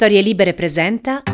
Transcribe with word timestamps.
Storie 0.00 0.20
Libere 0.20 0.54
presenta. 0.54 1.24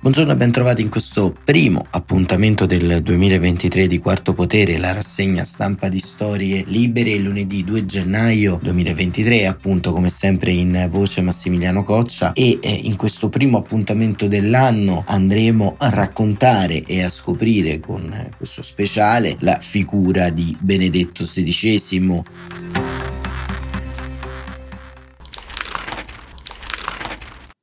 Buongiorno 0.00 0.32
e 0.32 0.34
bentrovati 0.34 0.82
in 0.82 0.88
questo 0.88 1.32
primo 1.44 1.86
appuntamento 1.90 2.66
del 2.66 3.00
2023 3.00 3.86
di 3.86 4.00
Quarto 4.00 4.34
Potere, 4.34 4.76
la 4.76 4.92
rassegna 4.92 5.44
stampa 5.44 5.88
di 5.88 6.00
Storie 6.00 6.64
Libere 6.66 7.16
lunedì 7.18 7.62
2 7.62 7.86
gennaio 7.86 8.58
2023, 8.60 9.46
appunto 9.46 9.92
come 9.92 10.10
sempre 10.10 10.50
in 10.50 10.88
voce 10.90 11.20
Massimiliano 11.20 11.84
Coccia 11.84 12.32
e 12.32 12.58
eh, 12.60 12.70
in 12.72 12.96
questo 12.96 13.28
primo 13.28 13.58
appuntamento 13.58 14.26
dell'anno 14.26 15.04
andremo 15.06 15.76
a 15.78 15.88
raccontare 15.88 16.82
e 16.82 17.04
a 17.04 17.08
scoprire 17.08 17.78
con 17.78 18.30
questo 18.36 18.64
speciale 18.64 19.36
la 19.38 19.60
figura 19.60 20.30
di 20.30 20.56
Benedetto 20.58 21.22
XVI. 21.22 22.95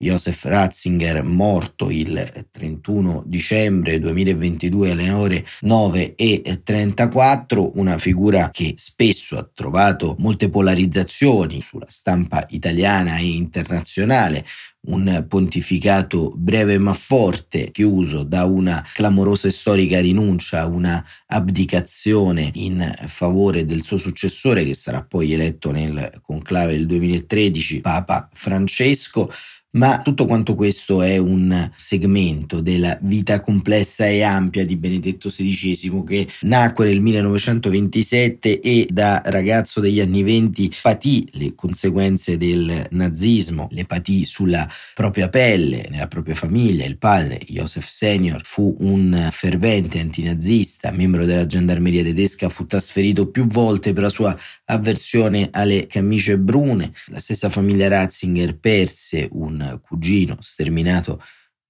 Josef 0.03 0.43
Ratzinger, 0.43 1.23
morto 1.23 1.89
il 1.89 2.45
31 2.51 3.23
dicembre 3.25 3.99
2022 3.99 4.91
alle 4.91 5.09
ore 5.11 5.45
9.34, 5.61 7.71
una 7.75 7.97
figura 7.97 8.49
che 8.51 8.73
spesso 8.75 9.37
ha 9.37 9.49
trovato 9.51 10.15
molte 10.19 10.49
polarizzazioni 10.49 11.61
sulla 11.61 11.87
stampa 11.87 12.45
italiana 12.49 13.17
e 13.17 13.27
internazionale, 13.27 14.45
un 14.85 15.25
pontificato 15.29 16.33
breve 16.35 16.77
ma 16.77 16.93
forte, 16.93 17.71
chiuso 17.71 18.23
da 18.23 18.43
una 18.43 18.85
clamorosa 18.93 19.47
e 19.47 19.51
storica 19.51 20.01
rinuncia, 20.01 20.65
una 20.65 21.01
abdicazione 21.27 22.51
in 22.55 22.93
favore 23.07 23.65
del 23.65 23.81
suo 23.81 23.95
successore 23.95 24.65
che 24.65 24.73
sarà 24.73 25.01
poi 25.01 25.31
eletto 25.31 25.71
nel 25.71 26.19
conclave 26.21 26.73
del 26.73 26.87
2013, 26.87 27.79
Papa 27.79 28.27
Francesco, 28.33 29.31
ma 29.73 29.99
tutto 30.03 30.25
quanto 30.25 30.55
questo 30.55 31.01
è 31.01 31.17
un 31.17 31.71
segmento 31.75 32.61
della 32.61 32.97
vita 33.01 33.41
complessa 33.41 34.05
e 34.05 34.21
ampia 34.21 34.65
di 34.65 34.77
Benedetto 34.77 35.29
XVI 35.29 36.03
che 36.05 36.27
nacque 36.41 36.85
nel 36.85 37.01
1927 37.01 38.59
e 38.59 38.87
da 38.91 39.21
ragazzo 39.25 39.79
degli 39.79 39.99
anni 39.99 40.21
20 40.21 40.73
patì 40.81 41.27
le 41.33 41.55
conseguenze 41.55 42.37
del 42.37 42.87
nazismo, 42.91 43.67
le 43.71 43.85
patì 43.85 44.25
sulla 44.25 44.67
propria 44.93 45.29
pelle, 45.29 45.87
nella 45.89 46.07
propria 46.07 46.35
famiglia. 46.35 46.85
Il 46.85 46.97
padre, 46.97 47.39
Josef 47.47 47.87
Senior, 47.87 48.41
fu 48.43 48.75
un 48.79 49.29
fervente 49.31 49.99
antinazista, 49.99 50.91
membro 50.91 51.25
della 51.25 51.47
gendarmeria 51.47 52.03
tedesca, 52.03 52.49
fu 52.49 52.67
trasferito 52.67 53.27
più 53.27 53.47
volte 53.47 53.93
per 53.93 54.03
la 54.03 54.09
sua 54.09 54.37
avversione 54.65 55.49
alle 55.51 55.87
camicie 55.87 56.37
brune. 56.37 56.93
La 57.07 57.19
stessa 57.19 57.49
famiglia 57.49 57.87
Ratzinger 57.87 58.57
perse 58.57 59.27
un 59.31 59.62
cugino 59.81 60.37
sterminato 60.39 61.21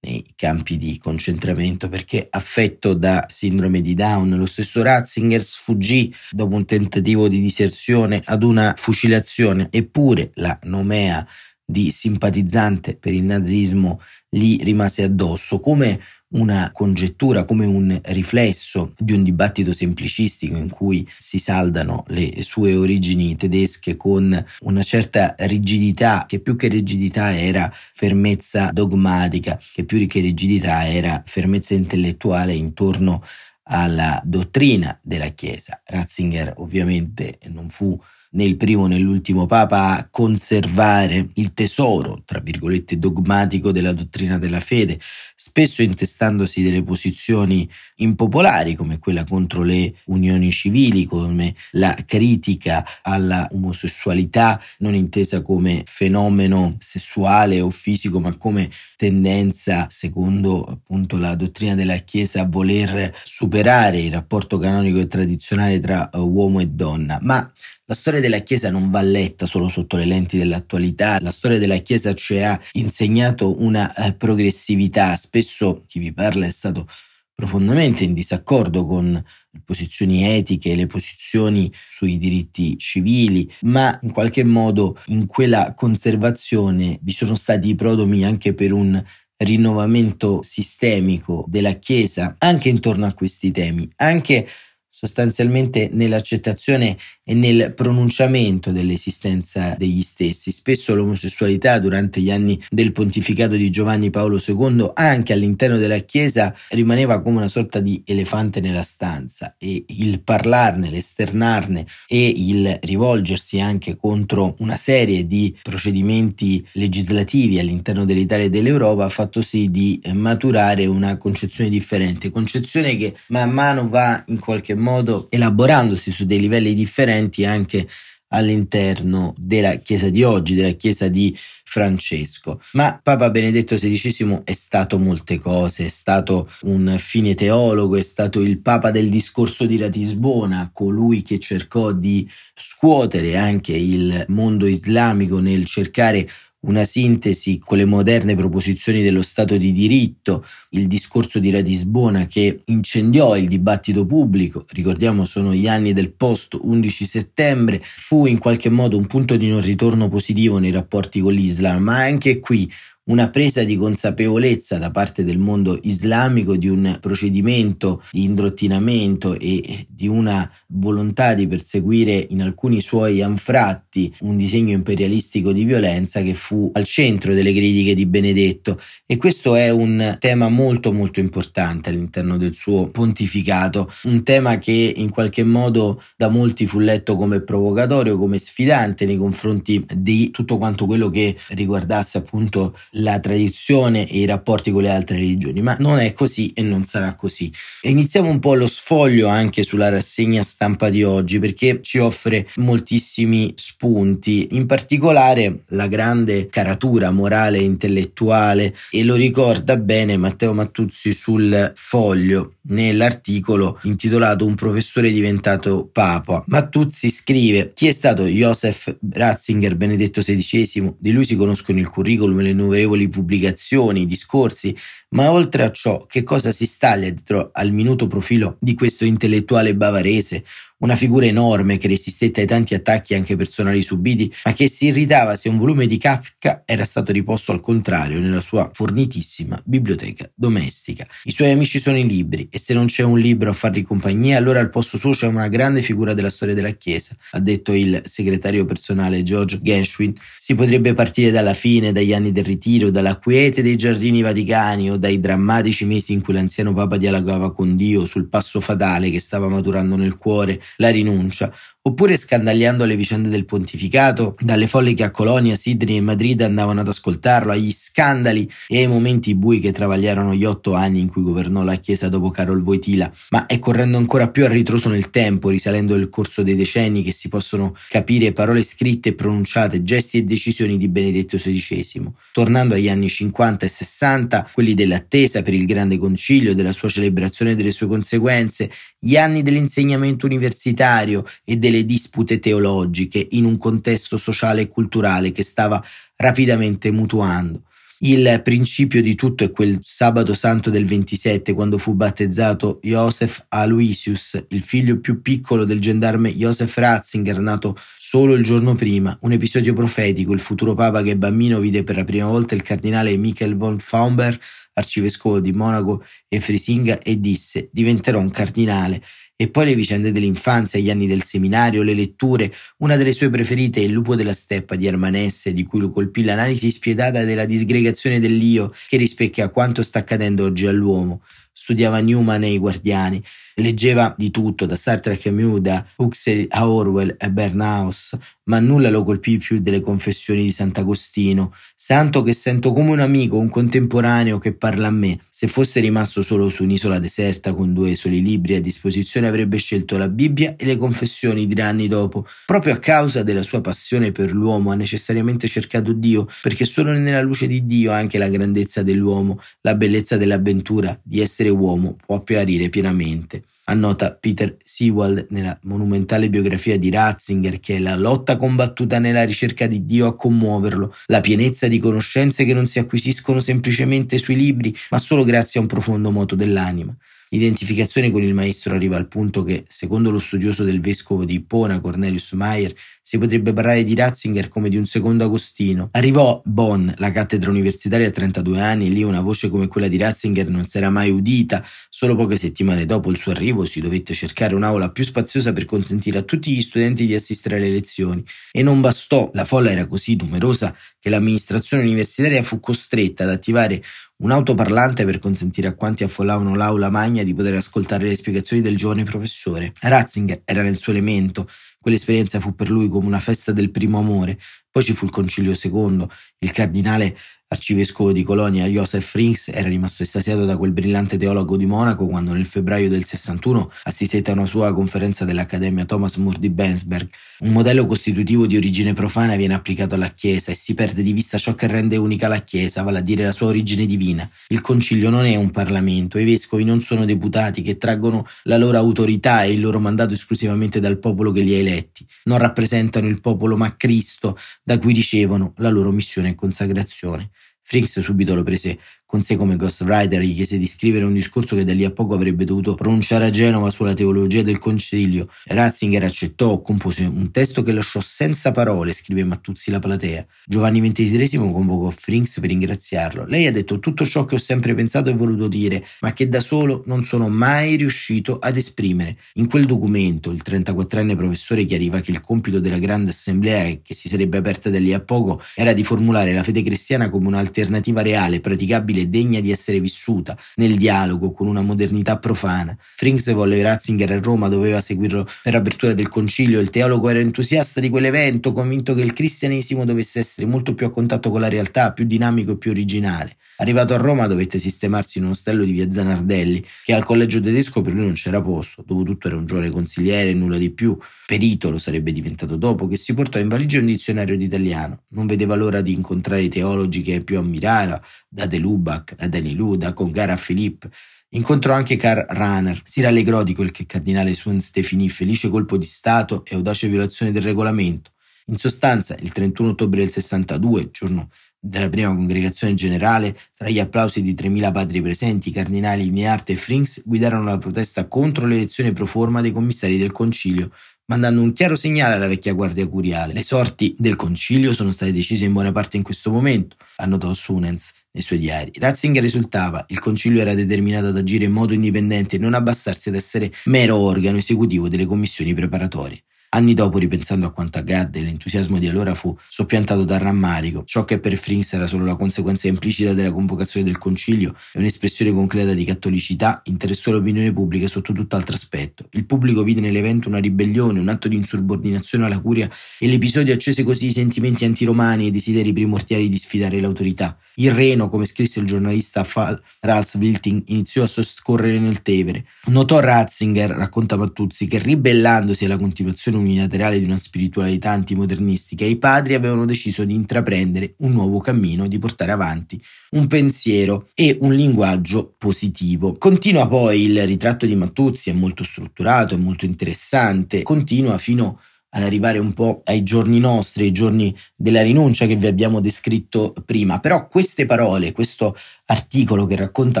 nei 0.04 0.24
campi 0.36 0.76
di 0.76 0.98
concentramento 0.98 1.88
perché 1.88 2.26
affetto 2.28 2.94
da 2.94 3.24
sindrome 3.28 3.80
di 3.80 3.94
Down. 3.94 4.36
Lo 4.36 4.46
stesso 4.46 4.82
Ratzinger 4.82 5.42
sfuggì 5.42 6.14
dopo 6.30 6.54
un 6.54 6.64
tentativo 6.66 7.26
di 7.28 7.40
diserzione 7.40 8.20
ad 8.24 8.42
una 8.42 8.74
fucilazione, 8.76 9.68
eppure 9.70 10.30
la 10.34 10.58
nomea 10.64 11.26
di 11.66 11.90
simpatizzante 11.90 12.96
per 12.96 13.14
il 13.14 13.24
nazismo 13.24 14.00
gli 14.28 14.62
rimase 14.62 15.02
addosso 15.02 15.58
come 15.60 15.98
una 16.34 16.70
congettura, 16.72 17.44
come 17.44 17.66
un 17.66 17.98
riflesso 18.04 18.92
di 18.98 19.12
un 19.12 19.22
dibattito 19.22 19.72
semplicistico 19.72 20.56
in 20.56 20.70
cui 20.70 21.06
si 21.16 21.38
saldano 21.38 22.04
le 22.08 22.42
sue 22.42 22.74
origini 22.74 23.36
tedesche 23.36 23.96
con 23.96 24.44
una 24.60 24.82
certa 24.82 25.34
rigidità 25.38 26.24
che 26.26 26.40
più 26.40 26.56
che 26.56 26.68
rigidità 26.68 27.36
era 27.36 27.72
fermezza 27.72 28.70
dogmatica, 28.72 29.58
che 29.72 29.84
più 29.84 30.06
che 30.06 30.20
rigidità 30.20 30.86
era 30.86 31.22
fermezza 31.24 31.74
intellettuale 31.74 32.54
intorno 32.54 33.22
alla 33.64 34.20
dottrina 34.24 34.98
della 35.02 35.28
Chiesa. 35.28 35.80
Ratzinger 35.84 36.54
ovviamente 36.56 37.38
non 37.46 37.68
fu 37.68 37.98
né 38.34 38.44
il 38.44 38.56
primo 38.56 38.86
né 38.86 38.98
l'ultimo 38.98 39.46
papa 39.46 39.96
a 39.96 40.08
conservare 40.10 41.30
il 41.34 41.52
tesoro, 41.54 42.22
tra 42.24 42.40
virgolette, 42.40 42.98
dogmatico 42.98 43.72
della 43.72 43.92
dottrina 43.92 44.38
della 44.38 44.60
fede, 44.60 44.98
spesso 45.36 45.82
intestandosi 45.82 46.62
delle 46.62 46.82
posizioni 46.82 47.68
impopolari 47.96 48.74
come 48.74 48.98
quella 48.98 49.24
contro 49.24 49.62
le 49.62 49.94
unioni 50.06 50.50
civili, 50.50 51.04
come 51.04 51.54
la 51.72 51.96
critica 52.06 52.84
alla 53.02 53.48
omosessualità 53.52 54.60
non 54.78 54.94
intesa 54.94 55.42
come 55.42 55.82
fenomeno 55.86 56.76
sessuale 56.78 57.60
o 57.60 57.70
fisico, 57.70 58.20
ma 58.20 58.36
come 58.36 58.68
tendenza, 58.96 59.86
secondo 59.90 60.62
appunto 60.62 61.16
la 61.18 61.34
dottrina 61.34 61.74
della 61.74 61.96
Chiesa, 61.98 62.42
a 62.42 62.46
voler 62.46 63.14
superare 63.22 64.00
il 64.00 64.12
rapporto 64.12 64.58
canonico 64.58 64.98
e 64.98 65.06
tradizionale 65.06 65.78
tra 65.78 66.10
uomo 66.14 66.60
e 66.60 66.66
donna. 66.66 67.18
Ma 67.22 67.52
la 67.86 67.94
storia 67.94 68.20
della 68.20 68.38
Chiesa 68.38 68.70
non 68.70 68.90
va 68.90 69.02
letta 69.02 69.44
solo 69.46 69.68
sotto 69.68 69.96
le 69.96 70.06
lenti 70.06 70.38
dell'attualità, 70.38 71.20
la 71.20 71.30
storia 71.30 71.58
della 71.58 71.76
Chiesa 71.78 72.14
ci 72.14 72.38
ha 72.38 72.58
insegnato 72.72 73.60
una 73.62 73.92
eh, 73.94 74.14
progressività, 74.14 75.16
spesso 75.16 75.84
chi 75.86 75.98
vi 75.98 76.12
parla 76.12 76.46
è 76.46 76.50
stato 76.50 76.86
profondamente 77.34 78.04
in 78.04 78.14
disaccordo 78.14 78.86
con 78.86 79.12
le 79.12 79.60
posizioni 79.64 80.24
etiche 80.24 80.74
le 80.74 80.86
posizioni 80.86 81.70
sui 81.90 82.16
diritti 82.16 82.78
civili, 82.78 83.50
ma 83.62 83.96
in 84.02 84.12
qualche 84.12 84.44
modo 84.44 84.98
in 85.06 85.26
quella 85.26 85.74
conservazione 85.74 86.98
vi 87.02 87.12
sono 87.12 87.34
stati 87.34 87.68
i 87.68 87.74
prodomi 87.74 88.24
anche 88.24 88.54
per 88.54 88.72
un 88.72 89.02
rinnovamento 89.36 90.42
sistemico 90.42 91.44
della 91.48 91.72
Chiesa 91.72 92.36
anche 92.38 92.68
intorno 92.68 93.04
a 93.04 93.14
questi 93.14 93.50
temi, 93.50 93.88
anche 93.96 94.48
sostanzialmente 94.88 95.90
nell'accettazione 95.92 96.96
e 97.24 97.34
nel 97.34 97.72
pronunciamento 97.74 98.70
dell'esistenza 98.70 99.74
degli 99.78 100.02
stessi. 100.02 100.52
Spesso 100.52 100.94
l'omosessualità 100.94 101.78
durante 101.78 102.20
gli 102.20 102.30
anni 102.30 102.60
del 102.68 102.92
pontificato 102.92 103.56
di 103.56 103.70
Giovanni 103.70 104.10
Paolo 104.10 104.40
II, 104.44 104.90
anche 104.94 105.32
all'interno 105.32 105.78
della 105.78 105.98
Chiesa, 105.98 106.54
rimaneva 106.70 107.22
come 107.22 107.38
una 107.38 107.48
sorta 107.48 107.80
di 107.80 108.02
elefante 108.04 108.60
nella 108.60 108.82
stanza 108.82 109.54
e 109.58 109.84
il 109.88 110.20
parlarne, 110.20 110.90
l'esternarne 110.90 111.86
e 112.06 112.28
il 112.28 112.78
rivolgersi 112.82 113.58
anche 113.58 113.96
contro 113.96 114.54
una 114.58 114.76
serie 114.76 115.26
di 115.26 115.56
procedimenti 115.62 116.66
legislativi 116.72 117.58
all'interno 117.58 118.04
dell'Italia 118.04 118.44
e 118.44 118.50
dell'Europa 118.50 119.04
ha 119.04 119.08
fatto 119.08 119.40
sì 119.40 119.70
di 119.70 120.00
maturare 120.12 120.84
una 120.84 121.16
concezione 121.16 121.70
differente, 121.70 122.30
concezione 122.30 122.96
che 122.96 123.14
man 123.28 123.50
mano 123.50 123.88
va 123.88 124.22
in 124.28 124.38
qualche 124.38 124.74
modo 124.74 125.28
elaborandosi 125.30 126.10
su 126.10 126.24
dei 126.24 126.40
livelli 126.40 126.74
differenti 126.74 127.13
presenti 127.14 127.44
anche 127.44 127.88
all'interno 128.28 129.32
della 129.36 129.76
Chiesa 129.76 130.10
di 130.10 130.24
oggi, 130.24 130.54
della 130.54 130.72
Chiesa 130.72 131.06
di 131.06 131.36
Francesco. 131.62 132.60
Ma 132.72 132.98
Papa 133.00 133.30
Benedetto 133.30 133.76
XVI 133.76 134.40
è 134.42 134.52
stato 134.52 134.98
molte 134.98 135.38
cose, 135.38 135.86
è 135.86 135.88
stato 135.88 136.50
un 136.62 136.96
fine 136.98 137.34
teologo, 137.34 137.96
è 137.96 138.02
stato 138.02 138.40
il 138.40 138.60
Papa 138.60 138.90
del 138.90 139.08
discorso 139.08 139.66
di 139.66 139.76
Ratisbona, 139.76 140.70
colui 140.72 141.22
che 141.22 141.38
cercò 141.38 141.92
di 141.92 142.28
scuotere 142.54 143.36
anche 143.36 143.72
il 143.72 144.24
mondo 144.28 144.66
islamico 144.66 145.38
nel 145.38 145.64
cercare 145.64 146.28
una 146.66 146.84
sintesi 146.84 147.58
con 147.58 147.78
le 147.78 147.84
moderne 147.84 148.34
proposizioni 148.34 149.02
dello 149.02 149.22
Stato 149.22 149.56
di 149.56 149.72
diritto, 149.72 150.44
il 150.70 150.86
discorso 150.86 151.38
di 151.38 151.50
Ratisbona 151.50 152.26
che 152.26 152.60
incendiò 152.66 153.36
il 153.36 153.48
dibattito 153.48 154.06
pubblico, 154.06 154.64
ricordiamo 154.70 155.24
sono 155.24 155.52
gli 155.54 155.68
anni 155.68 155.92
del 155.92 156.12
post 156.12 156.58
11 156.60 157.04
settembre, 157.04 157.80
fu 157.82 158.26
in 158.26 158.38
qualche 158.38 158.68
modo 158.68 158.96
un 158.96 159.06
punto 159.06 159.36
di 159.36 159.48
non 159.48 159.60
ritorno 159.60 160.08
positivo 160.08 160.58
nei 160.58 160.70
rapporti 160.70 161.20
con 161.20 161.32
l'Islam, 161.32 161.82
ma 161.82 161.98
anche 161.98 162.40
qui 162.40 162.70
una 163.04 163.28
presa 163.28 163.64
di 163.64 163.76
consapevolezza 163.76 164.78
da 164.78 164.90
parte 164.90 165.24
del 165.24 165.38
mondo 165.38 165.78
islamico 165.82 166.56
di 166.56 166.68
un 166.68 166.96
procedimento 167.00 168.02
di 168.10 168.24
indottrinamento 168.24 169.38
e 169.38 169.86
di 169.88 170.08
una 170.08 170.50
volontà 170.68 171.34
di 171.34 171.46
perseguire 171.46 172.26
in 172.30 172.40
alcuni 172.40 172.80
suoi 172.80 173.20
anfratti 173.20 174.14
un 174.20 174.36
disegno 174.36 174.72
imperialistico 174.72 175.52
di 175.52 175.64
violenza 175.64 176.22
che 176.22 176.34
fu 176.34 176.70
al 176.72 176.84
centro 176.84 177.34
delle 177.34 177.52
critiche 177.52 177.94
di 177.94 178.06
Benedetto. 178.06 178.80
E 179.06 179.16
questo 179.18 179.54
è 179.54 179.68
un 179.68 180.16
tema 180.18 180.48
molto 180.48 180.92
molto 180.92 181.20
importante 181.20 181.90
all'interno 181.90 182.38
del 182.38 182.54
suo 182.54 182.88
pontificato, 182.88 183.90
un 184.04 184.22
tema 184.22 184.56
che 184.58 184.92
in 184.96 185.10
qualche 185.10 185.42
modo 185.42 186.02
da 186.16 186.28
molti 186.28 186.66
fu 186.66 186.78
letto 186.78 187.16
come 187.16 187.40
provocatorio, 187.40 188.16
come 188.16 188.38
sfidante 188.38 189.04
nei 189.04 189.18
confronti 189.18 189.84
di 189.94 190.30
tutto 190.30 190.56
quanto 190.56 190.86
quello 190.86 191.10
che 191.10 191.36
riguardasse 191.50 192.18
appunto 192.18 192.74
la 192.94 193.18
tradizione 193.20 194.08
e 194.08 194.18
i 194.18 194.26
rapporti 194.26 194.70
con 194.70 194.82
le 194.82 194.90
altre 194.90 195.16
religioni, 195.16 195.62
ma 195.62 195.76
non 195.78 195.98
è 195.98 196.12
così 196.12 196.52
e 196.54 196.62
non 196.62 196.84
sarà 196.84 197.14
così. 197.14 197.52
E 197.80 197.90
iniziamo 197.90 198.28
un 198.28 198.38
po' 198.38 198.54
lo 198.54 198.66
sfoglio 198.66 199.28
anche 199.28 199.62
sulla 199.62 199.88
rassegna 199.88 200.42
stampa 200.42 200.90
di 200.90 201.02
oggi 201.02 201.38
perché 201.38 201.80
ci 201.82 201.98
offre 201.98 202.48
moltissimi 202.56 203.52
spunti, 203.56 204.48
in 204.52 204.66
particolare 204.66 205.64
la 205.68 205.86
grande 205.86 206.48
caratura 206.48 207.10
morale 207.10 207.58
e 207.58 207.62
intellettuale 207.62 208.74
e 208.90 209.04
lo 209.04 209.14
ricorda 209.14 209.76
bene 209.76 210.16
Matteo 210.16 210.52
Mattuzzi 210.52 211.12
sul 211.12 211.72
foglio 211.74 212.54
nell'articolo 212.66 213.78
intitolato 213.82 214.46
Un 214.46 214.54
professore 214.54 215.10
diventato 215.10 215.88
papa. 215.90 216.44
Mattuzzi 216.46 217.10
scrive 217.10 217.72
chi 217.74 217.88
è 217.88 217.92
stato 217.92 218.24
Joseph 218.24 218.96
Ratzinger 219.10 219.76
Benedetto 219.76 220.20
XVI, 220.20 220.94
di 220.98 221.12
lui 221.12 221.24
si 221.24 221.36
conoscono 221.36 221.78
il 221.78 221.88
curriculum, 221.88 222.40
le 222.40 222.52
innumerevoli 222.84 223.08
pubblicazioni, 223.08 224.06
discorsi, 224.06 224.76
ma 225.10 225.30
oltre 225.30 225.64
a 225.64 225.72
ciò 225.72 226.06
che 226.06 226.22
cosa 226.22 226.52
si 226.52 226.66
staglia 226.66 227.08
dietro 227.10 227.50
al 227.52 227.72
minuto 227.72 228.06
profilo 228.06 228.56
di 228.60 228.74
questo 228.74 229.04
intellettuale 229.04 229.74
bavarese, 229.74 230.44
una 230.84 230.96
figura 230.96 231.24
enorme 231.24 231.78
che 231.78 231.88
resistette 231.88 232.42
ai 232.42 232.46
tanti 232.46 232.74
attacchi 232.74 233.14
anche 233.14 233.36
personali 233.36 233.80
subiti, 233.80 234.32
ma 234.44 234.52
che 234.52 234.68
si 234.68 234.86
irritava 234.86 235.34
se 235.34 235.48
un 235.48 235.56
volume 235.56 235.86
di 235.86 235.96
Kafka 235.96 236.62
era 236.66 236.84
stato 236.84 237.10
riposto 237.10 237.52
al 237.52 237.60
contrario 237.60 238.20
nella 238.20 238.42
sua 238.42 238.70
fornitissima 238.72 239.60
biblioteca 239.64 240.30
domestica. 240.34 241.06
I 241.24 241.32
suoi 241.32 241.50
amici 241.50 241.78
sono 241.78 241.96
i 241.96 242.06
libri 242.06 242.48
e 242.50 242.58
se 242.58 242.74
non 242.74 242.84
c'è 242.86 243.02
un 243.02 243.18
libro 243.18 243.48
a 243.48 243.54
fargli 243.54 243.82
compagnia, 243.82 244.36
allora 244.36 244.60
al 244.60 244.68
posto 244.68 244.98
suo 244.98 245.12
c'è 245.12 245.26
una 245.26 245.48
grande 245.48 245.80
figura 245.80 246.12
della 246.12 246.28
storia 246.30 246.54
della 246.54 246.72
Chiesa, 246.72 247.16
ha 247.30 247.40
detto 247.40 247.72
il 247.72 248.02
segretario 248.04 248.66
personale 248.66 249.22
George 249.22 249.60
Gershwin. 249.62 250.12
Si 250.36 250.54
potrebbe 250.54 250.92
partire 250.92 251.30
dalla 251.30 251.54
fine, 251.54 251.92
dagli 251.92 252.12
anni 252.12 252.30
del 252.30 252.44
ritiro, 252.44 252.90
dalla 252.90 253.16
quiete 253.16 253.62
dei 253.62 253.76
giardini 253.76 254.20
vaticani 254.20 254.90
o 254.90 254.98
dai 254.98 255.18
drammatici 255.18 255.86
mesi 255.86 256.12
in 256.12 256.20
cui 256.20 256.34
l'anziano 256.34 256.74
papa 256.74 256.98
dialogava 256.98 257.54
con 257.54 257.74
Dio 257.74 258.04
sul 258.04 258.28
passo 258.28 258.60
fatale 258.60 259.10
che 259.10 259.20
stava 259.20 259.48
maturando 259.48 259.96
nel 259.96 260.18
cuore 260.18 260.60
la 260.78 260.90
rinuncia, 260.90 261.52
oppure 261.86 262.16
scandagliando 262.16 262.86
le 262.86 262.96
vicende 262.96 263.28
del 263.28 263.44
pontificato, 263.44 264.36
dalle 264.40 264.66
folle 264.66 264.94
che 264.94 265.02
a 265.02 265.10
Colonia, 265.10 265.54
Sydney 265.54 265.98
e 265.98 266.00
Madrid 266.00 266.40
andavano 266.40 266.80
ad 266.80 266.88
ascoltarlo, 266.88 267.52
agli 267.52 267.70
scandali 267.72 268.50
e 268.68 268.78
ai 268.78 268.86
momenti 268.86 269.34
bui 269.34 269.60
che 269.60 269.70
travagliarono 269.70 270.34
gli 270.34 270.46
otto 270.46 270.72
anni 270.72 271.00
in 271.00 271.08
cui 271.08 271.22
governò 271.22 271.62
la 271.62 271.74
Chiesa 271.74 272.08
dopo 272.08 272.30
Carol 272.30 272.62
Voitila, 272.62 273.12
ma 273.30 273.44
è 273.44 273.58
correndo 273.58 273.98
ancora 273.98 274.30
più 274.30 274.46
a 274.46 274.48
ritroso 274.48 274.88
nel 274.88 275.10
tempo, 275.10 275.50
risalendo 275.50 275.94
il 275.94 276.08
corso 276.08 276.42
dei 276.42 276.56
decenni 276.56 277.02
che 277.02 277.12
si 277.12 277.28
possono 277.28 277.76
capire 277.90 278.32
parole 278.32 278.62
scritte 278.62 279.10
e 279.10 279.14
pronunciate, 279.14 279.82
gesti 279.82 280.16
e 280.16 280.22
decisioni 280.22 280.78
di 280.78 280.88
Benedetto 280.88 281.36
XVI, 281.36 282.10
tornando 282.32 282.74
agli 282.74 282.88
anni 282.88 283.10
50 283.10 283.66
e 283.66 283.68
60, 283.68 284.48
quelli 284.54 284.72
dell'attesa 284.72 285.42
per 285.42 285.52
il 285.52 285.66
grande 285.66 285.98
concilio, 285.98 286.54
della 286.54 286.72
sua 286.72 286.88
celebrazione 286.88 287.50
e 287.50 287.56
delle 287.56 287.72
sue 287.72 287.88
conseguenze, 287.88 288.70
gli 288.98 289.16
anni 289.18 289.42
dell'insegnamento 289.42 290.24
universitario 290.24 291.26
e 291.44 291.56
delle 291.58 291.73
delle 291.74 291.84
dispute 291.84 292.38
teologiche 292.38 293.26
in 293.32 293.44
un 293.44 293.58
contesto 293.58 294.16
sociale 294.16 294.62
e 294.62 294.68
culturale 294.68 295.32
che 295.32 295.42
stava 295.42 295.82
rapidamente 296.16 296.92
mutuando. 296.92 297.62
Il 297.98 298.42
principio 298.44 299.00
di 299.00 299.14
tutto 299.14 299.44
è 299.44 299.50
quel 299.50 299.78
sabato 299.80 300.34
santo 300.34 300.68
del 300.68 300.84
27 300.84 301.54
quando 301.54 301.78
fu 301.78 301.94
battezzato 301.94 302.78
Joseph 302.82 303.46
Aloysius, 303.48 304.44
il 304.48 304.62
figlio 304.62 304.98
più 304.98 305.22
piccolo 305.22 305.64
del 305.64 305.80
gendarme 305.80 306.34
Joseph 306.34 306.76
Ratzinger, 306.76 307.38
nato 307.38 307.76
solo 307.98 308.34
il 308.34 308.44
giorno 308.44 308.74
prima, 308.74 309.16
un 309.22 309.32
episodio 309.32 309.72
profetico, 309.72 310.32
il 310.32 310.40
futuro 310.40 310.74
papa 310.74 311.02
che 311.02 311.16
bambino 311.16 311.60
vide 311.60 311.82
per 311.82 311.96
la 311.96 312.04
prima 312.04 312.26
volta 312.26 312.54
il 312.54 312.62
cardinale 312.62 313.16
Michael 313.16 313.56
von 313.56 313.78
Faumberg, 313.78 314.38
arcivescovo 314.74 315.40
di 315.40 315.52
Monaco 315.52 316.04
e 316.28 316.40
Frisinga, 316.40 316.98
e 316.98 317.18
disse 317.20 317.70
diventerò 317.72 318.18
un 318.18 318.30
cardinale 318.30 319.02
e 319.36 319.48
poi 319.48 319.66
le 319.66 319.74
vicende 319.74 320.12
dell'infanzia, 320.12 320.78
gli 320.78 320.90
anni 320.90 321.06
del 321.06 321.22
seminario, 321.22 321.82
le 321.82 321.94
letture. 321.94 322.52
Una 322.78 322.96
delle 322.96 323.12
sue 323.12 323.30
preferite 323.30 323.80
è 323.80 323.84
Il 323.84 323.92
lupo 323.92 324.14
della 324.14 324.34
steppa 324.34 324.76
di 324.76 324.86
Armanesse, 324.86 325.52
di 325.52 325.64
cui 325.64 325.80
lo 325.80 325.90
colpì 325.90 326.22
l'analisi 326.22 326.70
spietata 326.70 327.24
della 327.24 327.44
disgregazione 327.44 328.20
dell'io 328.20 328.72
che 328.88 328.96
rispecchia 328.96 329.48
quanto 329.48 329.82
sta 329.82 330.00
accadendo 330.00 330.44
oggi 330.44 330.66
all'uomo. 330.66 331.22
Studiava 331.54 332.00
Newman 332.00 332.42
e 332.42 332.52
i 332.52 332.58
Guardiani 332.58 333.22
Leggeva 333.56 334.12
di 334.18 334.32
tutto, 334.32 334.66
da 334.66 334.74
Sartre 334.74 335.14
a 335.14 335.16
Camus, 335.16 335.60
da 335.60 335.84
Huxley 335.96 336.46
a 336.48 336.68
Orwell 336.68 337.14
e 337.16 337.30
Bernaus, 337.30 338.16
ma 338.44 338.58
nulla 338.58 338.90
lo 338.90 339.04
colpì 339.04 339.38
più 339.38 339.60
delle 339.60 339.80
confessioni 339.80 340.42
di 340.42 340.50
Sant'Agostino. 340.50 341.54
Santo 341.76 342.22
che 342.22 342.32
sento 342.32 342.72
come 342.72 342.90
un 342.90 342.98
amico, 342.98 343.38
un 343.38 343.48
contemporaneo 343.48 344.38
che 344.38 344.54
parla 344.54 344.88
a 344.88 344.90
me. 344.90 345.20
Se 345.30 345.46
fosse 345.46 345.78
rimasto 345.78 346.20
solo 346.20 346.48
su 346.48 346.64
un'isola 346.64 346.98
deserta 346.98 347.54
con 347.54 347.72
due 347.72 347.94
soli 347.94 348.20
libri 348.22 348.56
a 348.56 348.60
disposizione 348.60 349.28
avrebbe 349.28 349.58
scelto 349.58 349.96
la 349.96 350.08
Bibbia 350.08 350.56
e 350.56 350.64
le 350.64 350.76
confessioni 350.76 351.46
di 351.46 351.60
anni 351.60 351.86
dopo. 351.86 352.26
Proprio 352.46 352.74
a 352.74 352.78
causa 352.78 353.22
della 353.22 353.42
sua 353.42 353.60
passione 353.60 354.10
per 354.10 354.32
l'uomo 354.32 354.72
ha 354.72 354.74
necessariamente 354.74 355.46
cercato 355.46 355.92
Dio, 355.92 356.26
perché 356.42 356.64
solo 356.64 356.90
nella 356.90 357.22
luce 357.22 357.46
di 357.46 357.64
Dio 357.66 357.92
anche 357.92 358.18
la 358.18 358.28
grandezza 358.28 358.82
dell'uomo, 358.82 359.38
la 359.60 359.76
bellezza 359.76 360.16
dell'avventura 360.16 360.98
di 361.04 361.20
essere 361.20 361.43
uomo 361.48 361.96
può 362.04 362.16
apparire 362.16 362.68
pienamente 362.68 363.42
annota 363.64 364.14
Peter 364.14 364.56
Sewald 364.62 365.26
nella 365.30 365.58
monumentale 365.62 366.28
biografia 366.28 366.78
di 366.78 366.90
Ratzinger 366.90 367.60
che 367.60 367.76
è 367.76 367.78
la 367.78 367.96
lotta 367.96 368.36
combattuta 368.36 368.98
nella 368.98 369.24
ricerca 369.24 369.66
di 369.66 369.84
Dio 369.84 370.06
a 370.06 370.16
commuoverlo, 370.16 370.94
la 371.06 371.20
pienezza 371.20 371.68
di 371.68 371.78
conoscenze 371.78 372.44
che 372.44 372.54
non 372.54 372.66
si 372.66 372.78
acquisiscono 372.78 373.40
semplicemente 373.40 374.18
sui 374.18 374.36
libri, 374.36 374.74
ma 374.90 374.98
solo 374.98 375.24
grazie 375.24 375.60
a 375.60 375.62
un 375.62 375.68
profondo 375.68 376.10
moto 376.10 376.34
dell'anima. 376.34 376.94
L'identificazione 377.30 378.12
con 378.12 378.22
il 378.22 378.34
maestro 378.34 378.74
arriva 378.74 378.96
al 378.96 379.08
punto 379.08 379.42
che, 379.42 379.64
secondo 379.66 380.12
lo 380.12 380.20
studioso 380.20 380.62
del 380.62 380.80
vescovo 380.80 381.24
di 381.24 381.34
Ippona, 381.34 381.80
Cornelius 381.80 382.30
Mayer, 382.32 382.72
si 383.06 383.18
potrebbe 383.18 383.52
parlare 383.52 383.84
di 383.84 383.94
Ratzinger 383.94 384.48
come 384.48 384.70
di 384.70 384.78
un 384.78 384.86
secondo 384.86 385.24
Agostino. 385.24 385.90
Arrivò 385.92 386.40
Bonn, 386.42 386.88
la 386.96 387.12
cattedra 387.12 387.50
universitaria 387.50 388.08
a 388.08 388.10
32 388.10 388.58
anni, 388.58 388.90
lì 388.90 389.02
una 389.02 389.20
voce 389.20 389.50
come 389.50 389.68
quella 389.68 389.88
di 389.88 389.98
Ratzinger 389.98 390.48
non 390.48 390.64
si 390.64 390.78
era 390.78 390.88
mai 390.88 391.10
udita. 391.10 391.62
Solo 391.90 392.16
poche 392.16 392.36
settimane 392.36 392.86
dopo 392.86 393.10
il 393.10 393.18
suo 393.18 393.32
arrivo 393.32 393.66
si 393.66 393.80
dovette 393.80 394.14
cercare 394.14 394.54
un'aula 394.54 394.90
più 394.90 395.04
spaziosa 395.04 395.52
per 395.52 395.66
consentire 395.66 396.16
a 396.16 396.22
tutti 396.22 396.50
gli 396.50 396.62
studenti 396.62 397.04
di 397.04 397.14
assistere 397.14 397.56
alle 397.56 397.68
lezioni. 397.68 398.24
E 398.50 398.62
non 398.62 398.80
bastò, 398.80 399.28
la 399.34 399.44
folla 399.44 399.70
era 399.70 399.86
così 399.86 400.16
numerosa 400.16 400.74
che 400.98 401.10
l'amministrazione 401.10 401.82
universitaria 401.82 402.42
fu 402.42 402.58
costretta 402.58 403.24
ad 403.24 403.30
attivare 403.30 403.82
un 404.16 404.30
autoparlante 404.30 405.04
per 405.04 405.18
consentire 405.18 405.68
a 405.68 405.74
quanti 405.74 406.04
affollavano 406.04 406.54
l'aula 406.54 406.88
magna 406.88 407.22
di 407.22 407.34
poter 407.34 407.56
ascoltare 407.56 408.06
le 408.06 408.16
spiegazioni 408.16 408.62
del 408.62 408.76
giovane 408.76 409.02
professore. 409.02 409.72
Ratzinger 409.80 410.40
era 410.44 410.62
nel 410.62 410.78
suo 410.78 410.92
elemento, 410.92 411.46
quell'esperienza 411.84 412.40
fu 412.40 412.54
per 412.54 412.70
lui 412.70 412.88
come 412.88 413.06
una 413.06 413.18
festa 413.18 413.52
del 413.52 413.70
primo 413.70 413.98
amore. 413.98 414.38
Poi 414.70 414.82
ci 414.82 414.94
fu 414.94 415.04
il 415.04 415.10
concilio 415.10 415.52
secondo, 415.52 416.10
il 416.38 416.50
cardinale 416.50 417.14
arcivescovo 417.48 418.12
di 418.12 418.22
Colonia 418.22 418.66
Joseph 418.66 419.04
Frings 419.04 419.48
era 419.48 419.68
rimasto 419.68 420.02
estasiato 420.02 420.44
da 420.44 420.56
quel 420.56 420.72
brillante 420.72 421.16
teologo 421.16 421.56
di 421.56 421.66
Monaco 421.66 422.06
quando 422.06 422.32
nel 422.32 422.46
febbraio 422.46 422.88
del 422.88 423.04
61 423.04 423.70
assistette 423.84 424.30
a 424.30 424.34
una 424.34 424.46
sua 424.46 424.74
conferenza 424.74 425.24
dell'Accademia 425.24 425.84
Thomas 425.84 426.16
More 426.16 426.38
di 426.38 426.50
Bensberg. 426.50 427.08
Un 427.40 427.52
modello 427.52 427.86
costitutivo 427.86 428.46
di 428.46 428.56
origine 428.56 428.92
profana 428.92 429.36
viene 429.36 429.54
applicato 429.54 429.94
alla 429.94 430.08
Chiesa 430.08 430.50
e 430.50 430.54
si 430.54 430.74
perde 430.74 431.02
di 431.02 431.12
vista 431.12 431.38
ciò 431.38 431.54
che 431.54 431.66
rende 431.66 431.96
unica 431.96 432.28
la 432.28 432.40
Chiesa, 432.40 432.82
vale 432.82 432.98
a 432.98 433.02
dire 433.02 433.24
la 433.24 433.32
sua 433.32 433.48
origine 433.48 433.86
divina. 433.86 434.28
Il 434.48 434.60
concilio 434.60 435.10
non 435.10 435.24
è 435.24 435.36
un 435.36 435.50
Parlamento, 435.50 436.18
i 436.18 436.24
vescovi 436.24 436.64
non 436.64 436.80
sono 436.80 437.04
deputati 437.04 437.62
che 437.62 437.76
traggono 437.76 438.26
la 438.44 438.56
loro 438.56 438.78
autorità 438.78 439.44
e 439.44 439.52
il 439.52 439.60
loro 439.60 439.78
mandato 439.78 440.14
esclusivamente 440.14 440.80
dal 440.80 440.98
popolo 440.98 441.30
che 441.30 441.40
li 441.40 441.54
ha 441.54 441.58
eletti. 441.58 442.06
Non 442.24 442.38
rappresentano 442.38 443.06
il 443.06 443.20
popolo 443.20 443.56
ma 443.56 443.76
Cristo, 443.76 444.36
da 444.62 444.78
cui 444.78 444.92
ricevono 444.92 445.52
la 445.58 445.70
loro 445.70 445.90
missione 445.92 446.30
e 446.30 446.34
consacrazione. 446.34 447.30
Frings 447.64 447.98
subito 448.00 448.34
lo 448.34 448.42
prese 448.42 448.78
con 449.14 449.22
sé 449.22 449.36
come 449.36 449.54
ghostwriter 449.54 450.20
gli 450.22 450.34
chiese 450.34 450.58
di 450.58 450.66
scrivere 450.66 451.04
un 451.04 451.12
discorso 451.12 451.54
che 451.54 451.62
da 451.62 451.72
lì 451.72 451.84
a 451.84 451.92
poco 451.92 452.14
avrebbe 452.14 452.44
dovuto 452.44 452.74
pronunciare 452.74 453.26
a 453.26 453.30
Genova 453.30 453.70
sulla 453.70 453.94
teologia 453.94 454.42
del 454.42 454.58
concilio. 454.58 455.28
Ratzinger 455.44 456.02
accettò, 456.02 456.60
compose 456.60 457.04
un 457.04 457.30
testo 457.30 457.62
che 457.62 457.70
lasciò 457.70 458.00
senza 458.00 458.50
parole, 458.50 458.92
scrive 458.92 459.22
Mattuzzi 459.22 459.70
la 459.70 459.78
platea. 459.78 460.26
Giovanni 460.44 460.80
XXIII 460.80 461.38
convocò 461.38 461.90
Frings 461.90 462.40
per 462.40 462.48
ringraziarlo. 462.48 463.24
Lei 463.26 463.46
ha 463.46 463.52
detto 463.52 463.78
tutto 463.78 464.04
ciò 464.04 464.24
che 464.24 464.34
ho 464.34 464.38
sempre 464.38 464.74
pensato 464.74 465.10
e 465.10 465.14
voluto 465.14 465.46
dire, 465.46 465.86
ma 466.00 466.12
che 466.12 466.28
da 466.28 466.40
solo 466.40 466.82
non 466.86 467.04
sono 467.04 467.28
mai 467.28 467.76
riuscito 467.76 468.38
ad 468.40 468.56
esprimere. 468.56 469.16
In 469.34 469.46
quel 469.46 469.66
documento 469.66 470.32
il 470.32 470.42
34enne 470.44 471.14
professore 471.14 471.64
chiariva 471.64 472.00
che 472.00 472.10
il 472.10 472.20
compito 472.20 472.58
della 472.58 472.78
grande 472.78 473.12
assemblea 473.12 473.78
che 473.80 473.94
si 473.94 474.08
sarebbe 474.08 474.38
aperta 474.38 474.70
da 474.70 474.80
lì 474.80 474.92
a 474.92 474.98
poco 474.98 475.40
era 475.54 475.72
di 475.72 475.84
formulare 475.84 476.32
la 476.32 476.42
fede 476.42 476.64
cristiana 476.64 477.08
come 477.10 477.28
un'alternativa 477.28 478.02
reale, 478.02 478.40
praticabile 478.40 479.02
civile 479.04 479.08
degna 479.08 479.40
di 479.40 479.50
essere 479.50 479.80
vissuta, 479.80 480.36
nel 480.56 480.76
dialogo, 480.76 481.32
con 481.32 481.46
una 481.46 481.60
modernità 481.60 482.18
profana. 482.18 482.76
Frings 482.78 483.32
volle 483.32 483.62
Ratzinger 483.62 484.10
a 484.12 484.20
Roma, 484.20 484.48
doveva 484.48 484.80
seguirlo 484.80 485.26
per 485.42 485.54
apertura 485.54 485.92
del 485.92 486.08
concilio. 486.08 486.60
Il 486.60 486.70
teologo 486.70 487.08
era 487.08 487.20
entusiasta 487.20 487.80
di 487.80 487.88
quell'evento, 487.88 488.52
convinto 488.52 488.94
che 488.94 489.02
il 489.02 489.12
cristianesimo 489.12 489.84
dovesse 489.84 490.20
essere 490.20 490.46
molto 490.46 490.74
più 490.74 490.86
a 490.86 490.90
contatto 490.90 491.30
con 491.30 491.40
la 491.40 491.48
realtà, 491.48 491.92
più 491.92 492.04
dinamico 492.04 492.52
e 492.52 492.56
più 492.56 492.70
originale. 492.70 493.36
Arrivato 493.58 493.94
a 493.94 493.98
Roma 493.98 494.26
dovette 494.26 494.58
sistemarsi 494.58 495.18
in 495.18 495.24
un 495.24 495.30
ostello 495.30 495.64
di 495.64 495.70
via 495.70 495.88
Zanardelli, 495.88 496.64
che 496.84 496.92
al 496.92 497.04
collegio 497.04 497.40
tedesco 497.40 497.82
per 497.82 497.92
lui 497.92 498.04
non 498.04 498.14
c'era 498.14 498.42
posto. 498.42 498.82
Dopotutto 498.84 499.28
era 499.28 499.36
un 499.36 499.46
giovane 499.46 499.70
consigliere, 499.70 500.34
nulla 500.34 500.58
di 500.58 500.70
più. 500.70 500.98
Perito 501.24 501.70
lo 501.70 501.78
sarebbe 501.78 502.10
diventato 502.10 502.56
dopo, 502.56 502.88
che 502.88 502.96
si 502.96 503.14
portò 503.14 503.38
in 503.38 503.46
valigia 503.46 503.78
un 503.78 503.86
dizionario 503.86 504.36
d'italiano. 504.36 505.04
Non 505.10 505.26
vedeva 505.26 505.54
l'ora 505.54 505.82
di 505.82 505.92
incontrare 505.92 506.42
i 506.42 506.48
teologi 506.48 507.00
che 507.02 507.22
più 507.22 507.38
ammirava, 507.38 508.02
da 508.28 508.46
De 508.46 508.58
Lubac, 508.94 509.14
da 509.16 509.28
Danilou, 509.28 509.76
da 509.76 509.92
Congar 509.92 510.30
a 510.30 510.36
Philippe. 510.36 510.88
Incontrò 511.30 511.74
anche 511.74 511.96
Karl 511.96 512.26
Rahner. 512.28 512.80
Si 512.84 513.00
rallegrò 513.00 513.42
di 513.42 513.54
quel 513.54 513.70
che 513.70 513.82
il 513.82 513.88
cardinale 513.88 514.34
Suenz 514.34 514.70
definì 514.70 515.08
felice 515.08 515.48
colpo 515.48 515.76
di 515.76 515.86
Stato 515.86 516.44
e 516.44 516.54
audace 516.54 516.88
violazione 516.88 517.32
del 517.32 517.42
regolamento. 517.42 518.12
In 518.46 518.58
sostanza, 518.58 519.16
il 519.20 519.32
31 519.32 519.70
ottobre 519.70 520.00
del 520.00 520.10
62, 520.10 520.90
giorno 520.90 521.30
della 521.58 521.88
prima 521.88 522.14
congregazione 522.14 522.74
generale, 522.74 523.34
tra 523.54 523.70
gli 523.70 523.80
applausi 523.80 524.20
di 524.20 524.34
3.000 524.34 524.70
padri 524.70 525.00
presenti, 525.00 525.48
i 525.48 525.52
cardinali 525.52 526.04
Linearte 526.04 526.52
e 526.52 526.56
Frings 526.56 527.02
guidarono 527.06 527.44
la 527.44 527.56
protesta 527.56 528.06
contro 528.06 528.46
l'elezione 528.46 528.92
pro 528.92 529.06
forma 529.06 529.40
dei 529.40 529.50
commissari 529.50 529.96
del 529.96 530.12
concilio, 530.12 530.70
mandando 531.06 531.42
un 531.42 531.52
chiaro 531.52 531.76
segnale 531.76 532.14
alla 532.14 532.28
vecchia 532.28 532.52
guardia 532.52 532.86
curiale. 532.88 533.32
Le 533.32 533.42
sorti 533.42 533.94
del 533.98 534.16
concilio 534.16 534.72
sono 534.72 534.90
state 534.90 535.12
decise 535.12 535.44
in 535.44 535.52
buona 535.52 535.72
parte 535.72 535.96
in 535.96 536.02
questo 536.02 536.30
momento, 536.30 536.76
annotò 536.96 537.32
Sunens 537.34 537.92
nei 538.12 538.22
suoi 538.22 538.38
diari. 538.38 538.72
Ratzinger 538.74 539.22
risultava, 539.22 539.84
il 539.88 539.98
concilio 539.98 540.40
era 540.40 540.54
determinato 540.54 541.06
ad 541.06 541.16
agire 541.16 541.44
in 541.44 541.52
modo 541.52 541.74
indipendente 541.74 542.36
e 542.36 542.38
non 542.38 542.54
abbassarsi 542.54 543.08
ad 543.08 543.16
essere 543.16 543.52
mero 543.64 543.96
organo 543.96 544.38
esecutivo 544.38 544.88
delle 544.88 545.06
commissioni 545.06 545.52
preparatorie. 545.52 546.22
Anni 546.54 546.72
dopo, 546.72 546.98
ripensando 546.98 547.46
a 547.46 547.50
quanto 547.50 547.78
accadde, 547.78 548.20
l'entusiasmo 548.20 548.78
di 548.78 548.86
allora 548.86 549.16
fu 549.16 549.36
soppiantato 549.48 550.04
dal 550.04 550.20
rammarico. 550.20 550.84
Ciò 550.84 551.04
che 551.04 551.18
per 551.18 551.36
Frings 551.36 551.72
era 551.72 551.88
solo 551.88 552.04
la 552.04 552.14
conseguenza 552.14 552.68
implicita 552.68 553.12
della 553.12 553.32
convocazione 553.32 553.84
del 553.84 553.98
concilio 553.98 554.54
e 554.72 554.78
un'espressione 554.78 555.32
concreta 555.32 555.74
di 555.74 555.84
cattolicità 555.84 556.62
interessò 556.66 557.10
l'opinione 557.10 557.52
pubblica 557.52 557.88
sotto 557.88 558.12
tutt'altro 558.12 558.54
aspetto. 558.54 559.08
Il 559.10 559.26
pubblico 559.26 559.64
vide 559.64 559.80
nell'evento 559.80 560.28
una 560.28 560.38
ribellione, 560.38 561.00
un 561.00 561.08
atto 561.08 561.26
di 561.26 561.34
insubordinazione 561.34 562.26
alla 562.26 562.38
curia 562.38 562.70
e 563.00 563.08
l'episodio 563.08 563.52
accese 563.52 563.82
così 563.82 564.06
i 564.06 564.12
sentimenti 564.12 564.64
antiromani 564.64 565.24
e 565.24 565.26
i 565.26 565.32
desideri 565.32 565.72
primordiali 565.72 566.28
di 566.28 566.38
sfidare 566.38 566.80
l'autorità. 566.80 567.36
Il 567.56 567.72
Reno, 567.72 568.08
come 568.08 568.26
scrisse 568.26 568.60
il 568.60 568.66
giornalista 568.66 569.24
Fall 569.24 569.60
Ralph 569.80 570.14
Wilting, 570.20 570.62
iniziò 570.66 571.02
a 571.02 571.08
soscorrere 571.08 571.80
nel 571.80 572.02
Tevere. 572.02 572.46
Notò 572.66 573.00
Ratzinger, 573.00 573.70
racconta 573.70 574.16
Mattuzzi, 574.16 574.68
che 574.68 574.78
ribellandosi 574.78 575.64
alla 575.64 575.76
continuazione 575.76 576.42
unilaterale 576.44 576.98
di 576.98 577.04
una 577.04 577.18
spiritualità 577.18 577.90
antimodernistica, 577.90 578.84
i 578.84 578.96
padri 578.96 579.34
avevano 579.34 579.64
deciso 579.64 580.04
di 580.04 580.14
intraprendere 580.14 580.94
un 580.98 581.12
nuovo 581.12 581.40
cammino, 581.40 581.88
di 581.88 581.98
portare 581.98 582.32
avanti 582.32 582.80
un 583.10 583.26
pensiero 583.26 584.08
e 584.14 584.38
un 584.40 584.54
linguaggio 584.54 585.34
positivo. 585.36 586.16
Continua 586.16 586.68
poi 586.68 587.02
il 587.02 587.26
ritratto 587.26 587.66
di 587.66 587.74
Mattuzzi, 587.74 588.30
è 588.30 588.32
molto 588.32 588.62
strutturato, 588.62 589.34
è 589.34 589.38
molto 589.38 589.64
interessante, 589.64 590.62
continua 590.62 591.18
fino 591.18 591.58
ad 591.96 592.02
arrivare 592.02 592.38
un 592.38 592.52
po' 592.52 592.82
ai 592.84 593.04
giorni 593.04 593.38
nostri, 593.38 593.84
ai 593.84 593.92
giorni 593.92 594.36
della 594.56 594.82
rinuncia 594.82 595.26
che 595.26 595.36
vi 595.36 595.46
abbiamo 595.46 595.80
descritto 595.80 596.52
prima. 596.64 596.98
Però 596.98 597.28
queste 597.28 597.66
parole, 597.66 598.12
questo 598.12 598.56
articolo 598.86 599.46
che 599.46 599.56
racconta 599.56 600.00